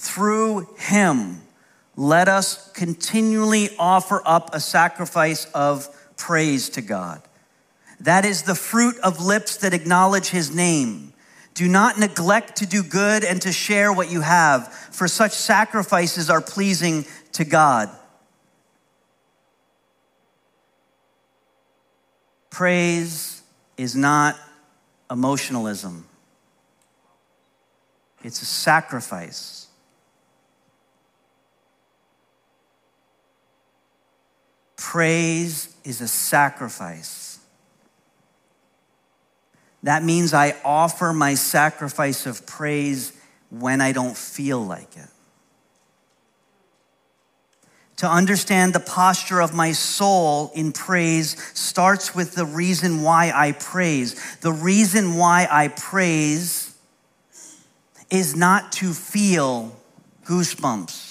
through 0.00 0.66
him, 0.78 1.42
let 1.94 2.26
us 2.26 2.72
continually 2.72 3.68
offer 3.78 4.22
up 4.24 4.54
a 4.54 4.58
sacrifice 4.58 5.44
of 5.52 5.88
praise 6.16 6.70
to 6.70 6.80
God. 6.80 7.20
That 8.00 8.24
is 8.24 8.44
the 8.44 8.54
fruit 8.54 8.96
of 9.00 9.22
lips 9.22 9.58
that 9.58 9.74
acknowledge 9.74 10.30
his 10.30 10.54
name. 10.54 11.12
Do 11.52 11.68
not 11.68 11.98
neglect 11.98 12.56
to 12.56 12.66
do 12.66 12.82
good 12.82 13.24
and 13.24 13.42
to 13.42 13.52
share 13.52 13.92
what 13.92 14.10
you 14.10 14.22
have, 14.22 14.72
for 14.72 15.06
such 15.06 15.32
sacrifices 15.32 16.30
are 16.30 16.40
pleasing 16.40 17.04
to 17.32 17.44
God. 17.44 17.90
Praise 22.48 23.42
is 23.76 23.94
not 23.94 24.34
emotionalism, 25.10 26.06
it's 28.24 28.40
a 28.40 28.46
sacrifice. 28.46 29.66
Praise 34.80 35.68
is 35.84 36.00
a 36.00 36.08
sacrifice. 36.08 37.38
That 39.82 40.02
means 40.02 40.32
I 40.32 40.56
offer 40.64 41.12
my 41.12 41.34
sacrifice 41.34 42.24
of 42.24 42.46
praise 42.46 43.12
when 43.50 43.82
I 43.82 43.92
don't 43.92 44.16
feel 44.16 44.64
like 44.64 44.96
it. 44.96 45.08
To 47.98 48.10
understand 48.10 48.72
the 48.72 48.80
posture 48.80 49.42
of 49.42 49.54
my 49.54 49.72
soul 49.72 50.50
in 50.54 50.72
praise 50.72 51.36
starts 51.52 52.14
with 52.14 52.34
the 52.34 52.46
reason 52.46 53.02
why 53.02 53.32
I 53.34 53.52
praise. 53.52 54.38
The 54.38 54.52
reason 54.52 55.16
why 55.16 55.46
I 55.50 55.68
praise 55.68 56.74
is 58.08 58.34
not 58.34 58.72
to 58.72 58.94
feel 58.94 59.76
goosebumps. 60.24 61.09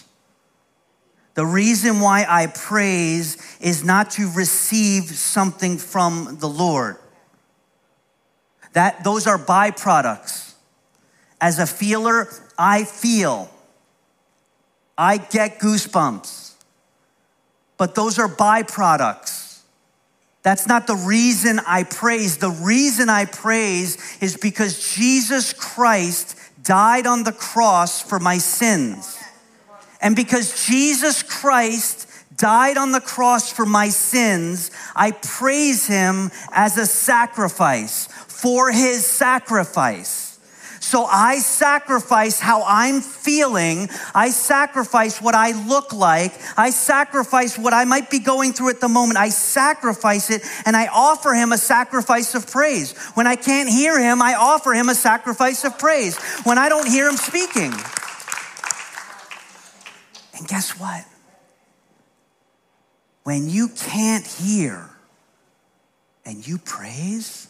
The 1.39 1.45
reason 1.45 2.01
why 2.01 2.25
I 2.27 2.47
praise 2.47 3.37
is 3.61 3.81
not 3.81 4.11
to 4.11 4.29
receive 4.33 5.05
something 5.05 5.77
from 5.77 6.35
the 6.41 6.49
Lord. 6.49 6.97
That 8.73 9.05
those 9.05 9.25
are 9.25 9.37
byproducts. 9.37 10.55
As 11.39 11.57
a 11.57 11.65
feeler, 11.65 12.27
I 12.57 12.83
feel. 12.83 13.49
I 14.97 15.15
get 15.15 15.59
goosebumps. 15.59 16.55
But 17.77 17.95
those 17.95 18.19
are 18.19 18.27
byproducts. 18.27 19.61
That's 20.43 20.67
not 20.67 20.87
the 20.87 20.97
reason 20.97 21.61
I 21.65 21.83
praise. 21.83 22.35
The 22.35 22.49
reason 22.49 23.07
I 23.07 23.23
praise 23.23 23.97
is 24.19 24.35
because 24.35 24.93
Jesus 24.93 25.53
Christ 25.53 26.37
died 26.61 27.07
on 27.07 27.23
the 27.23 27.31
cross 27.31 28.01
for 28.01 28.19
my 28.19 28.39
sins. 28.39 29.18
And 30.01 30.15
because 30.15 30.65
Jesus 30.65 31.23
Christ 31.23 32.07
died 32.35 32.77
on 32.77 32.91
the 32.91 33.01
cross 33.01 33.51
for 33.51 33.65
my 33.65 33.89
sins, 33.89 34.71
I 34.95 35.11
praise 35.11 35.87
him 35.87 36.31
as 36.51 36.77
a 36.77 36.85
sacrifice 36.85 38.07
for 38.27 38.71
his 38.71 39.05
sacrifice. 39.05 40.29
So 40.79 41.03
I 41.03 41.39
sacrifice 41.39 42.39
how 42.39 42.63
I'm 42.65 43.01
feeling. 43.01 43.89
I 44.15 44.29
sacrifice 44.29 45.21
what 45.21 45.35
I 45.35 45.51
look 45.67 45.93
like. 45.93 46.33
I 46.57 46.69
sacrifice 46.69 47.57
what 47.57 47.73
I 47.73 47.83
might 47.83 48.09
be 48.09 48.19
going 48.19 48.53
through 48.53 48.69
at 48.69 48.79
the 48.79 48.87
moment. 48.87 49.19
I 49.19 49.29
sacrifice 49.29 50.31
it 50.31 50.41
and 50.65 50.75
I 50.75 50.87
offer 50.87 51.33
him 51.33 51.51
a 51.51 51.57
sacrifice 51.57 52.33
of 52.33 52.49
praise. 52.49 52.97
When 53.13 53.27
I 53.27 53.35
can't 53.35 53.69
hear 53.69 53.99
him, 53.99 54.21
I 54.21 54.35
offer 54.35 54.73
him 54.73 54.89
a 54.89 54.95
sacrifice 54.95 55.65
of 55.65 55.77
praise. 55.77 56.17
When 56.43 56.57
I 56.57 56.69
don't 56.69 56.87
hear 56.87 57.07
him 57.07 57.17
speaking. 57.17 57.73
And 60.39 60.47
guess 60.47 60.79
what? 60.79 61.05
When 63.23 63.49
you 63.49 63.67
can't 63.67 64.25
hear 64.25 64.89
and 66.25 66.47
you 66.47 66.57
praise, 66.57 67.49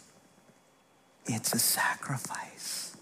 it's 1.26 1.54
a 1.54 1.60
sacrifice. 1.60 2.98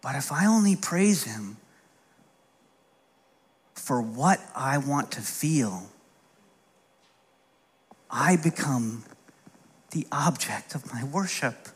But 0.00 0.14
if 0.14 0.32
I 0.32 0.46
only 0.46 0.76
praise 0.76 1.24
Him 1.24 1.56
for 3.74 4.00
what 4.00 4.40
I 4.54 4.78
want 4.78 5.10
to 5.12 5.20
feel, 5.20 5.88
I 8.10 8.36
become 8.36 9.04
the 9.90 10.06
object 10.12 10.74
of 10.74 10.92
my 10.92 11.02
worship. 11.04 11.68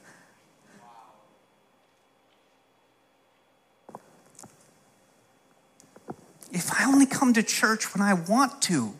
If 6.57 6.72
I 6.72 6.86
only 6.86 7.04
come 7.04 7.34
to 7.34 7.42
church 7.42 7.92
when 7.92 8.00
I 8.00 8.14
want 8.14 8.62
to, 8.62 8.94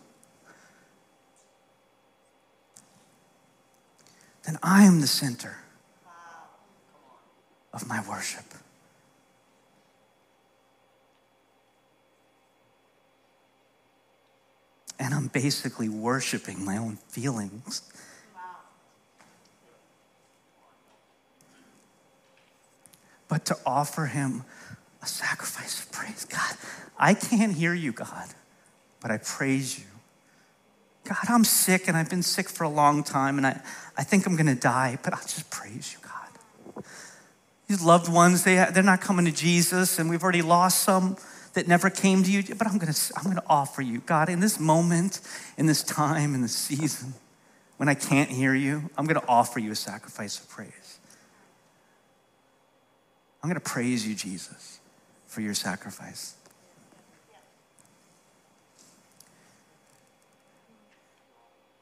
then 4.45 4.59
I 4.63 4.85
am 4.85 5.01
the 5.01 5.07
center 5.07 5.57
of 7.73 7.89
my 7.89 8.07
worship. 8.07 8.45
And 14.99 15.15
I'm 15.15 15.29
basically 15.29 15.89
worshiping 15.89 16.63
my 16.63 16.77
own 16.77 16.97
feelings. 17.09 17.81
But 23.29 23.47
to 23.47 23.57
offer 23.65 24.05
him 24.05 24.45
a 25.03 25.07
sacrifice 25.07 25.81
of 25.81 25.93
praise. 25.93 26.25
God, 26.25 26.57
I 26.99 27.15
can't 27.15 27.55
hear 27.55 27.75
you, 27.75 27.93
God, 27.93 28.29
but 29.01 29.11
I 29.11 29.19
praise 29.19 29.79
you. 29.79 29.85
God, 31.05 31.29
I'm 31.29 31.45
sick 31.45 31.87
and 31.87 31.97
I've 31.97 32.11
been 32.11 32.23
sick 32.23 32.49
for 32.49 32.65
a 32.65 32.69
long 32.69 33.05
time 33.05 33.39
and 33.39 33.47
I, 33.47 33.61
I 33.97 34.03
think 34.03 34.27
I'm 34.27 34.35
going 34.35 34.47
to 34.47 34.61
die, 34.61 34.99
but 35.03 35.13
I'll 35.13 35.23
just 35.23 35.51
praise 35.51 35.93
you, 35.93 36.01
God. 36.03 36.85
These 37.69 37.83
loved 37.83 38.13
ones, 38.13 38.45
they, 38.45 38.57
they're 38.73 38.83
not 38.83 39.01
coming 39.01 39.25
to 39.27 39.33
Jesus 39.33 39.99
and 39.99 40.11
we've 40.11 40.23
already 40.23 40.43
lost 40.43 40.83
some 40.83 41.17
that 41.55 41.67
never 41.67 41.91
came 41.91 42.23
to 42.23 42.31
you, 42.31 42.43
but 42.55 42.67
I'm 42.67 42.79
going 42.79 42.93
to, 42.93 43.13
I'm 43.17 43.25
going 43.25 43.37
to 43.37 43.43
offer 43.47 43.83
you, 43.83 44.01
God, 44.01 44.29
in 44.29 44.41
this 44.41 44.61
moment, 44.61 45.21
in 45.57 45.67
this 45.67 45.83
time, 45.83 46.35
in 46.35 46.43
this 46.43 46.55
season, 46.55 47.15
when 47.77 47.89
I 47.89 47.95
can't 47.95 48.31
hear 48.31 48.55
you, 48.55 48.91
I'm 48.97 49.07
going 49.07 49.21
to 49.21 49.27
offer 49.27 49.59
you 49.59 49.73
a 49.73 49.77
sacrifice 49.77 50.39
of 50.39 50.49
praise. 50.49 50.99
I'm 53.43 53.49
going 53.49 53.61
to 53.61 53.71
praise 53.71 54.07
you, 54.07 54.15
Jesus, 54.15 54.81
for 55.37 55.43
your 55.43 55.53
sacrifice. 55.53 56.35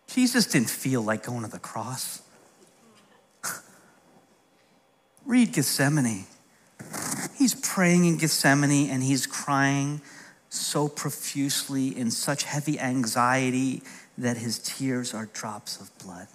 Jesus 0.08 0.44
didn't 0.46 0.70
feel 0.70 1.02
like 1.02 1.22
going 1.22 1.44
to 1.44 1.48
the 1.48 1.60
cross. 1.60 2.20
Read 5.24 5.52
Gethsemane. 5.52 6.24
He's 7.36 7.54
praying 7.54 8.06
in 8.06 8.16
Gethsemane 8.16 8.90
and 8.90 9.04
he's 9.04 9.24
crying 9.24 10.00
so 10.48 10.88
profusely 10.88 11.96
in 11.96 12.10
such 12.10 12.42
heavy 12.42 12.80
anxiety 12.80 13.82
that 14.18 14.36
his 14.36 14.58
tears 14.58 15.14
are 15.14 15.26
drops 15.26 15.80
of 15.80 15.96
blood. 16.00 16.26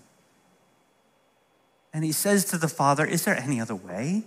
And 1.94 2.06
he 2.06 2.14
says 2.14 2.46
to 2.46 2.58
the 2.58 2.70
Father, 2.70 3.06
Is 3.06 3.26
there 3.26 3.36
any 3.36 3.60
other 3.60 3.76
way? 3.76 4.24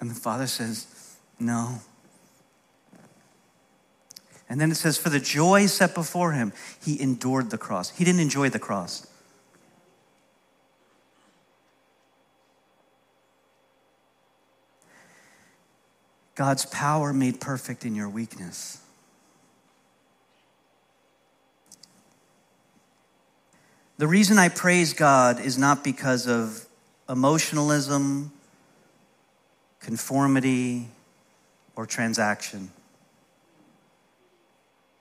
And 0.00 0.10
the 0.10 0.14
Father 0.14 0.46
says, 0.46 0.86
No. 1.38 1.80
And 4.48 4.60
then 4.60 4.70
it 4.70 4.76
says, 4.76 4.96
For 4.96 5.10
the 5.10 5.20
joy 5.20 5.66
set 5.66 5.94
before 5.94 6.32
him, 6.32 6.52
he 6.84 7.00
endured 7.00 7.50
the 7.50 7.58
cross. 7.58 7.90
He 7.90 8.04
didn't 8.04 8.20
enjoy 8.20 8.48
the 8.48 8.58
cross. 8.58 9.06
God's 16.34 16.66
power 16.66 17.12
made 17.12 17.40
perfect 17.40 17.84
in 17.84 17.96
your 17.96 18.08
weakness. 18.08 18.80
The 23.96 24.06
reason 24.06 24.38
I 24.38 24.48
praise 24.48 24.92
God 24.92 25.40
is 25.40 25.58
not 25.58 25.82
because 25.82 26.28
of 26.28 26.64
emotionalism, 27.08 28.30
conformity, 29.88 30.86
or 31.74 31.86
transaction. 31.86 32.70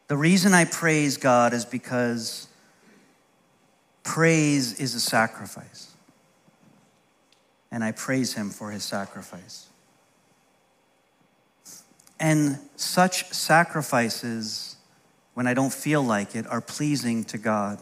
The 0.07 0.15
reason 0.15 0.53
I 0.53 0.63
praise 0.63 1.17
God 1.17 1.51
is 1.51 1.65
because 1.65 2.47
praise 4.03 4.79
is 4.79 4.95
a 4.95 5.01
sacrifice. 5.01 5.91
And 7.69 7.83
I 7.83 7.91
praise 7.91 8.35
Him 8.35 8.49
for 8.49 8.71
His 8.71 8.85
sacrifice. 8.85 9.67
And 12.17 12.57
such 12.77 13.25
sacrifices, 13.33 14.77
when 15.33 15.47
I 15.47 15.53
don't 15.53 15.73
feel 15.73 16.01
like 16.01 16.33
it, 16.33 16.47
are 16.47 16.61
pleasing 16.61 17.25
to 17.25 17.37
God, 17.37 17.77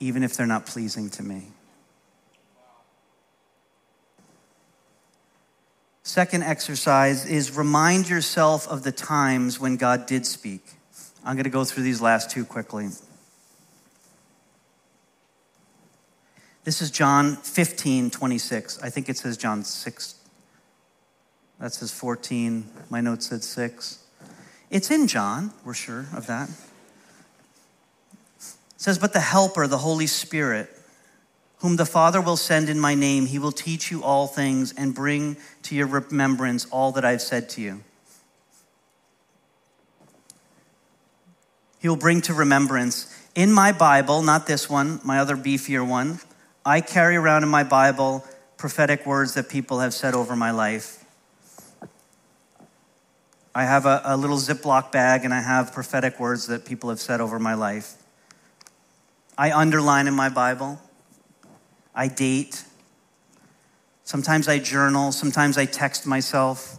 even 0.00 0.22
if 0.22 0.34
they're 0.34 0.46
not 0.46 0.64
pleasing 0.64 1.10
to 1.10 1.22
me. 1.22 1.48
Second 6.06 6.42
exercise 6.42 7.24
is 7.24 7.56
remind 7.56 8.10
yourself 8.10 8.68
of 8.68 8.82
the 8.82 8.92
times 8.92 9.58
when 9.58 9.76
God 9.76 10.04
did 10.04 10.26
speak. 10.26 10.62
I'm 11.24 11.34
going 11.34 11.44
to 11.44 11.50
go 11.50 11.64
through 11.64 11.82
these 11.82 12.02
last 12.02 12.30
two 12.30 12.44
quickly. 12.44 12.90
This 16.64 16.82
is 16.82 16.90
John 16.90 17.36
15, 17.36 18.10
26. 18.10 18.82
I 18.82 18.90
think 18.90 19.08
it 19.08 19.16
says 19.16 19.38
John 19.38 19.64
6. 19.64 20.14
That 21.58 21.72
says 21.72 21.90
14. 21.90 22.68
My 22.90 23.00
note 23.00 23.22
said 23.22 23.42
6. 23.42 24.04
It's 24.70 24.90
in 24.90 25.06
John, 25.06 25.52
we're 25.64 25.72
sure 25.72 26.06
of 26.14 26.26
that. 26.26 26.50
says, 28.76 28.98
But 28.98 29.14
the 29.14 29.20
Helper, 29.20 29.66
the 29.66 29.78
Holy 29.78 30.06
Spirit, 30.06 30.68
whom 31.64 31.76
the 31.76 31.86
Father 31.86 32.20
will 32.20 32.36
send 32.36 32.68
in 32.68 32.78
my 32.78 32.94
name, 32.94 33.24
he 33.24 33.38
will 33.38 33.50
teach 33.50 33.90
you 33.90 34.04
all 34.04 34.26
things 34.26 34.74
and 34.76 34.94
bring 34.94 35.34
to 35.62 35.74
your 35.74 35.86
remembrance 35.86 36.66
all 36.66 36.92
that 36.92 37.06
I've 37.06 37.22
said 37.22 37.48
to 37.48 37.62
you. 37.62 37.82
He 41.78 41.88
will 41.88 41.96
bring 41.96 42.20
to 42.20 42.34
remembrance. 42.34 43.10
In 43.34 43.50
my 43.50 43.72
Bible, 43.72 44.20
not 44.20 44.46
this 44.46 44.68
one, 44.68 45.00
my 45.04 45.18
other 45.18 45.38
beefier 45.38 45.88
one, 45.88 46.20
I 46.66 46.82
carry 46.82 47.16
around 47.16 47.44
in 47.44 47.48
my 47.48 47.64
Bible 47.64 48.26
prophetic 48.58 49.06
words 49.06 49.32
that 49.32 49.48
people 49.48 49.80
have 49.80 49.94
said 49.94 50.12
over 50.12 50.36
my 50.36 50.50
life. 50.50 51.02
I 53.54 53.64
have 53.64 53.86
a, 53.86 54.02
a, 54.04 54.18
little 54.18 54.36
Ziploc 54.36 54.92
bag 54.92 55.24
and 55.24 55.32
I 55.32 55.40
have 55.40 55.72
prophetic 55.72 56.20
words 56.20 56.46
that 56.48 56.66
people 56.66 56.90
have 56.90 57.00
said 57.00 57.22
over 57.22 57.38
my 57.38 57.54
life. 57.54 57.94
I 59.38 59.50
underline 59.50 60.06
in 60.06 60.12
my 60.12 60.28
Bible. 60.28 60.78
I 61.94 62.08
date. 62.08 62.64
Sometimes 64.04 64.48
I 64.48 64.58
journal. 64.58 65.12
Sometimes 65.12 65.56
I 65.56 65.64
text 65.64 66.06
myself. 66.06 66.78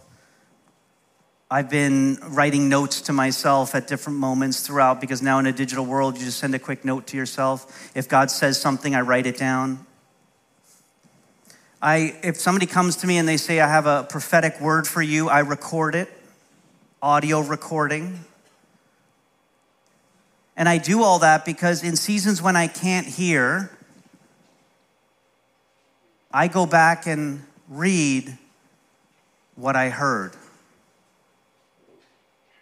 I've 1.48 1.70
been 1.70 2.18
writing 2.26 2.68
notes 2.68 3.02
to 3.02 3.12
myself 3.12 3.74
at 3.76 3.86
different 3.86 4.18
moments 4.18 4.66
throughout 4.66 5.00
because 5.00 5.22
now 5.22 5.38
in 5.38 5.46
a 5.46 5.52
digital 5.52 5.86
world, 5.86 6.18
you 6.18 6.24
just 6.24 6.38
send 6.40 6.54
a 6.56 6.58
quick 6.58 6.84
note 6.84 7.06
to 7.08 7.16
yourself. 7.16 7.90
If 7.94 8.08
God 8.08 8.32
says 8.32 8.60
something, 8.60 8.96
I 8.96 9.02
write 9.02 9.26
it 9.26 9.38
down. 9.38 9.86
I, 11.80 12.16
if 12.24 12.36
somebody 12.36 12.66
comes 12.66 12.96
to 12.96 13.06
me 13.06 13.16
and 13.18 13.28
they 13.28 13.36
say, 13.36 13.60
I 13.60 13.68
have 13.68 13.86
a 13.86 14.04
prophetic 14.08 14.60
word 14.60 14.88
for 14.88 15.02
you, 15.02 15.28
I 15.28 15.40
record 15.40 15.94
it, 15.94 16.10
audio 17.00 17.40
recording. 17.40 18.24
And 20.56 20.68
I 20.68 20.78
do 20.78 21.02
all 21.04 21.20
that 21.20 21.44
because 21.44 21.84
in 21.84 21.94
seasons 21.94 22.42
when 22.42 22.56
I 22.56 22.66
can't 22.66 23.06
hear, 23.06 23.75
I 26.36 26.48
go 26.48 26.66
back 26.66 27.06
and 27.06 27.42
read 27.66 28.36
what 29.54 29.74
I 29.74 29.88
heard. 29.88 30.32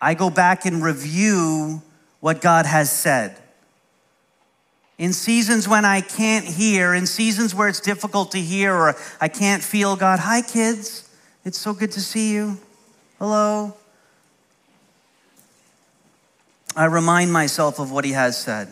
I 0.01 0.14
go 0.14 0.31
back 0.31 0.64
and 0.64 0.81
review 0.81 1.83
what 2.20 2.41
God 2.41 2.66
has 2.66 2.89
said. 2.89 3.37
In 4.97 5.12
seasons 5.12 5.66
when 5.66 5.85
I 5.85 6.03
can't 6.03 6.45
hear, 6.45 6.95
in 6.95 7.05
seasons 7.05 7.53
where 7.53 7.66
it's 7.66 7.81
difficult 7.81 8.31
to 8.31 8.41
hear 8.41 8.72
or 8.72 8.95
I 9.20 9.27
can't 9.27 9.61
feel 9.61 9.97
God, 9.97 10.20
hi 10.20 10.41
kids, 10.41 11.11
it's 11.45 11.59
so 11.59 11.75
good 11.75 11.91
to 11.93 12.01
see 12.01 12.33
you. 12.33 12.57
Hello. 13.18 13.75
I 16.77 16.85
remind 16.85 17.33
myself 17.33 17.81
of 17.81 17.91
what 17.91 18.05
he 18.05 18.12
has 18.12 18.41
said. 18.41 18.68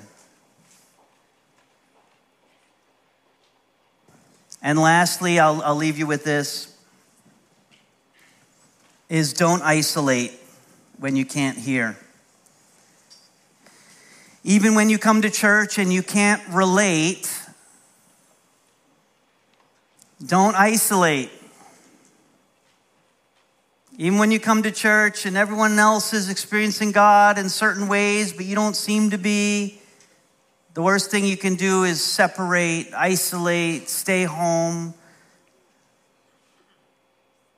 And 4.62 4.78
lastly, 4.78 5.40
I'll, 5.40 5.60
I'll 5.62 5.74
leave 5.74 5.98
you 5.98 6.06
with 6.06 6.24
this 6.24 6.72
is 9.08 9.32
don't 9.34 9.60
isolate 9.60 10.32
when 10.98 11.16
you 11.16 11.26
can't 11.26 11.58
hear. 11.58 11.98
Even 14.44 14.74
when 14.74 14.88
you 14.88 14.98
come 14.98 15.20
to 15.22 15.30
church 15.30 15.78
and 15.78 15.92
you 15.92 16.02
can't 16.02 16.42
relate, 16.48 17.30
don't 20.24 20.54
isolate. 20.56 21.30
Even 23.98 24.18
when 24.18 24.30
you 24.30 24.40
come 24.40 24.62
to 24.62 24.70
church 24.70 25.26
and 25.26 25.36
everyone 25.36 25.78
else 25.78 26.14
is 26.14 26.30
experiencing 26.30 26.92
God 26.92 27.36
in 27.36 27.48
certain 27.48 27.88
ways, 27.88 28.32
but 28.32 28.46
you 28.46 28.54
don't 28.54 28.76
seem 28.76 29.10
to 29.10 29.18
be, 29.18 29.81
the 30.74 30.82
worst 30.82 31.10
thing 31.10 31.24
you 31.24 31.36
can 31.36 31.54
do 31.56 31.84
is 31.84 32.02
separate, 32.02 32.88
isolate, 32.94 33.88
stay 33.88 34.24
home. 34.24 34.94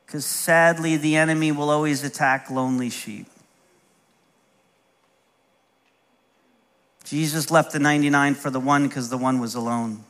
Because 0.04 0.26
sadly, 0.26 0.96
the 0.96 1.16
enemy 1.16 1.52
will 1.52 1.70
always 1.70 2.02
attack 2.02 2.50
lonely 2.50 2.90
sheep. 2.90 3.26
Jesus 7.04 7.50
left 7.50 7.72
the 7.72 7.78
99 7.78 8.34
for 8.34 8.50
the 8.50 8.58
one 8.58 8.88
because 8.88 9.10
the 9.10 9.18
one 9.18 9.38
was 9.38 9.54
alone. 9.54 10.02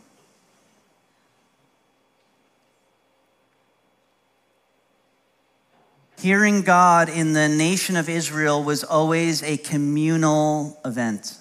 Hearing 6.20 6.62
God 6.62 7.11
in 7.11 7.34
the 7.34 7.48
nation 7.48 7.96
of 7.96 8.09
Israel 8.09 8.62
was 8.62 8.82
always 8.82 9.42
a 9.42 9.59
communal 9.59 10.78
event. 10.84 11.36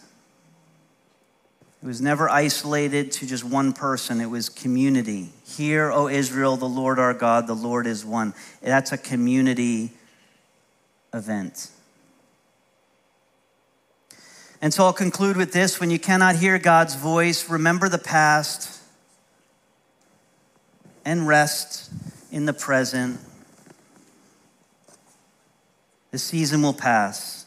It 1.84 1.88
was 1.88 1.99
never 1.99 2.29
isolated 2.29 3.11
to 3.11 3.27
just 3.27 3.43
one 3.43 3.73
person, 3.73 4.21
it 4.21 4.29
was 4.29 4.47
community. 4.47 5.34
Hear, 5.45 5.91
O 5.91 6.07
Israel, 6.07 6.55
the 6.55 6.63
Lord 6.65 6.97
our 6.97 7.13
God, 7.13 7.45
the 7.45 7.53
Lord 7.53 7.88
is 7.88 8.05
one. 8.05 8.34
That's 8.61 8.93
a 8.93 8.97
community 8.97 9.91
event. 11.13 11.69
And 14.61 14.73
so 14.73 14.86
I'll 14.86 14.93
conclude 14.93 15.36
with 15.36 15.51
this 15.51 15.81
when 15.81 15.91
you 15.91 15.99
cannot 15.99 16.38
hear 16.38 16.57
God's 16.57 16.95
voice, 16.95 17.49
remember 17.49 17.89
the 17.89 17.97
past 17.97 18.79
and 21.03 21.27
rest 21.27 21.91
in 22.31 22.45
the 22.45 22.53
present 22.53 23.19
the 26.11 26.17
season 26.17 26.61
will 26.61 26.73
pass. 26.73 27.45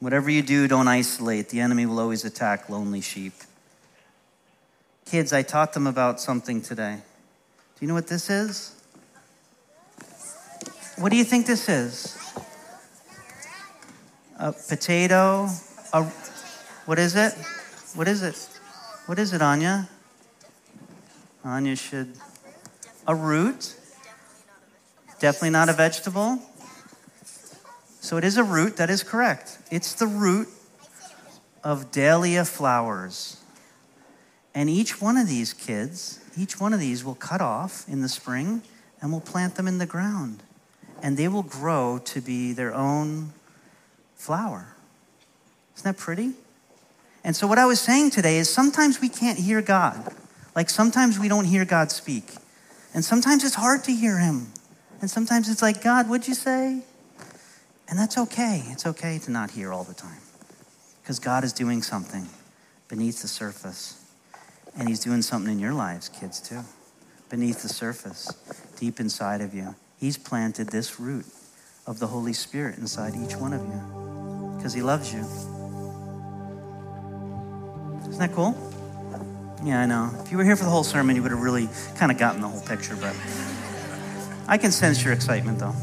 Whatever 0.00 0.28
you 0.28 0.42
do, 0.42 0.68
don't 0.68 0.88
isolate. 0.88 1.48
The 1.48 1.60
enemy 1.60 1.86
will 1.86 2.00
always 2.00 2.24
attack 2.24 2.68
lonely 2.68 3.00
sheep. 3.00 3.32
Kids, 5.06 5.32
I 5.32 5.42
taught 5.42 5.72
them 5.72 5.86
about 5.86 6.20
something 6.20 6.60
today. 6.60 6.96
Do 6.96 7.78
you 7.80 7.86
know 7.86 7.94
what 7.94 8.08
this 8.08 8.28
is? 8.28 8.74
What 10.98 11.10
do 11.10 11.16
you 11.16 11.22
think 11.22 11.46
this 11.46 11.68
is? 11.68 12.18
A 14.40 14.52
potato? 14.52 15.48
A, 15.92 16.02
what 16.86 16.98
is 16.98 17.14
it? 17.14 17.34
What 17.94 18.08
is 18.08 18.24
it? 18.24 18.48
What 19.06 19.20
is 19.20 19.32
it, 19.32 19.40
Anya? 19.40 19.88
Anya 21.44 21.76
should. 21.76 22.12
A 23.06 23.14
root? 23.14 23.76
Definitely 25.20 25.50
not 25.50 25.68
a 25.68 25.72
vegetable. 25.72 26.40
So 28.00 28.16
it 28.16 28.24
is 28.24 28.36
a 28.36 28.44
root, 28.44 28.76
that 28.78 28.90
is 28.90 29.04
correct. 29.04 29.58
It's 29.70 29.94
the 29.94 30.08
root 30.08 30.48
of 31.62 31.92
dahlia 31.92 32.44
flowers. 32.44 33.36
And 34.56 34.70
each 34.70 35.02
one 35.02 35.18
of 35.18 35.28
these 35.28 35.52
kids, 35.52 36.18
each 36.34 36.58
one 36.58 36.72
of 36.72 36.80
these 36.80 37.04
will 37.04 37.14
cut 37.14 37.42
off 37.42 37.86
in 37.86 38.00
the 38.00 38.08
spring 38.08 38.62
and 39.02 39.12
we'll 39.12 39.20
plant 39.20 39.56
them 39.56 39.68
in 39.68 39.76
the 39.76 39.84
ground. 39.84 40.42
And 41.02 41.18
they 41.18 41.28
will 41.28 41.42
grow 41.42 42.00
to 42.06 42.22
be 42.22 42.54
their 42.54 42.74
own 42.74 43.34
flower. 44.14 44.68
Isn't 45.76 45.84
that 45.84 45.98
pretty? 45.98 46.32
And 47.22 47.36
so, 47.36 47.46
what 47.46 47.58
I 47.58 47.66
was 47.66 47.80
saying 47.80 48.12
today 48.12 48.38
is 48.38 48.48
sometimes 48.48 48.98
we 48.98 49.10
can't 49.10 49.38
hear 49.38 49.60
God. 49.60 50.14
Like 50.54 50.70
sometimes 50.70 51.18
we 51.18 51.28
don't 51.28 51.44
hear 51.44 51.66
God 51.66 51.92
speak. 51.92 52.32
And 52.94 53.04
sometimes 53.04 53.44
it's 53.44 53.56
hard 53.56 53.84
to 53.84 53.92
hear 53.92 54.18
Him. 54.18 54.46
And 55.02 55.10
sometimes 55.10 55.50
it's 55.50 55.60
like, 55.60 55.82
God, 55.82 56.08
what'd 56.08 56.26
you 56.26 56.34
say? 56.34 56.80
And 57.90 57.98
that's 57.98 58.16
okay. 58.16 58.62
It's 58.68 58.86
okay 58.86 59.18
to 59.18 59.30
not 59.30 59.50
hear 59.50 59.70
all 59.70 59.84
the 59.84 59.92
time 59.92 60.22
because 61.02 61.18
God 61.18 61.44
is 61.44 61.52
doing 61.52 61.82
something 61.82 62.26
beneath 62.88 63.20
the 63.20 63.28
surface. 63.28 64.02
And 64.78 64.88
He's 64.88 65.00
doing 65.00 65.22
something 65.22 65.52
in 65.52 65.58
your 65.58 65.72
lives, 65.72 66.08
kids, 66.08 66.40
too. 66.40 66.60
Beneath 67.28 67.62
the 67.62 67.68
surface, 67.68 68.32
deep 68.78 69.00
inside 69.00 69.40
of 69.40 69.54
you. 69.54 69.74
He's 69.98 70.18
planted 70.18 70.68
this 70.68 71.00
root 71.00 71.26
of 71.86 71.98
the 71.98 72.06
Holy 72.06 72.32
Spirit 72.32 72.78
inside 72.78 73.14
each 73.16 73.36
one 73.36 73.52
of 73.52 73.62
you 73.62 74.54
because 74.56 74.74
He 74.74 74.82
loves 74.82 75.12
you. 75.12 75.20
Isn't 78.08 78.18
that 78.18 78.32
cool? 78.32 78.54
Yeah, 79.64 79.80
I 79.80 79.86
know. 79.86 80.10
If 80.24 80.30
you 80.30 80.38
were 80.38 80.44
here 80.44 80.56
for 80.56 80.64
the 80.64 80.70
whole 80.70 80.84
sermon, 80.84 81.16
you 81.16 81.22
would 81.22 81.32
have 81.32 81.42
really 81.42 81.68
kind 81.96 82.12
of 82.12 82.18
gotten 82.18 82.40
the 82.40 82.48
whole 82.48 82.60
picture, 82.60 82.96
but 82.96 83.16
I 84.46 84.58
can 84.58 84.70
sense 84.70 85.02
your 85.02 85.12
excitement, 85.12 85.58
though. 85.58 85.74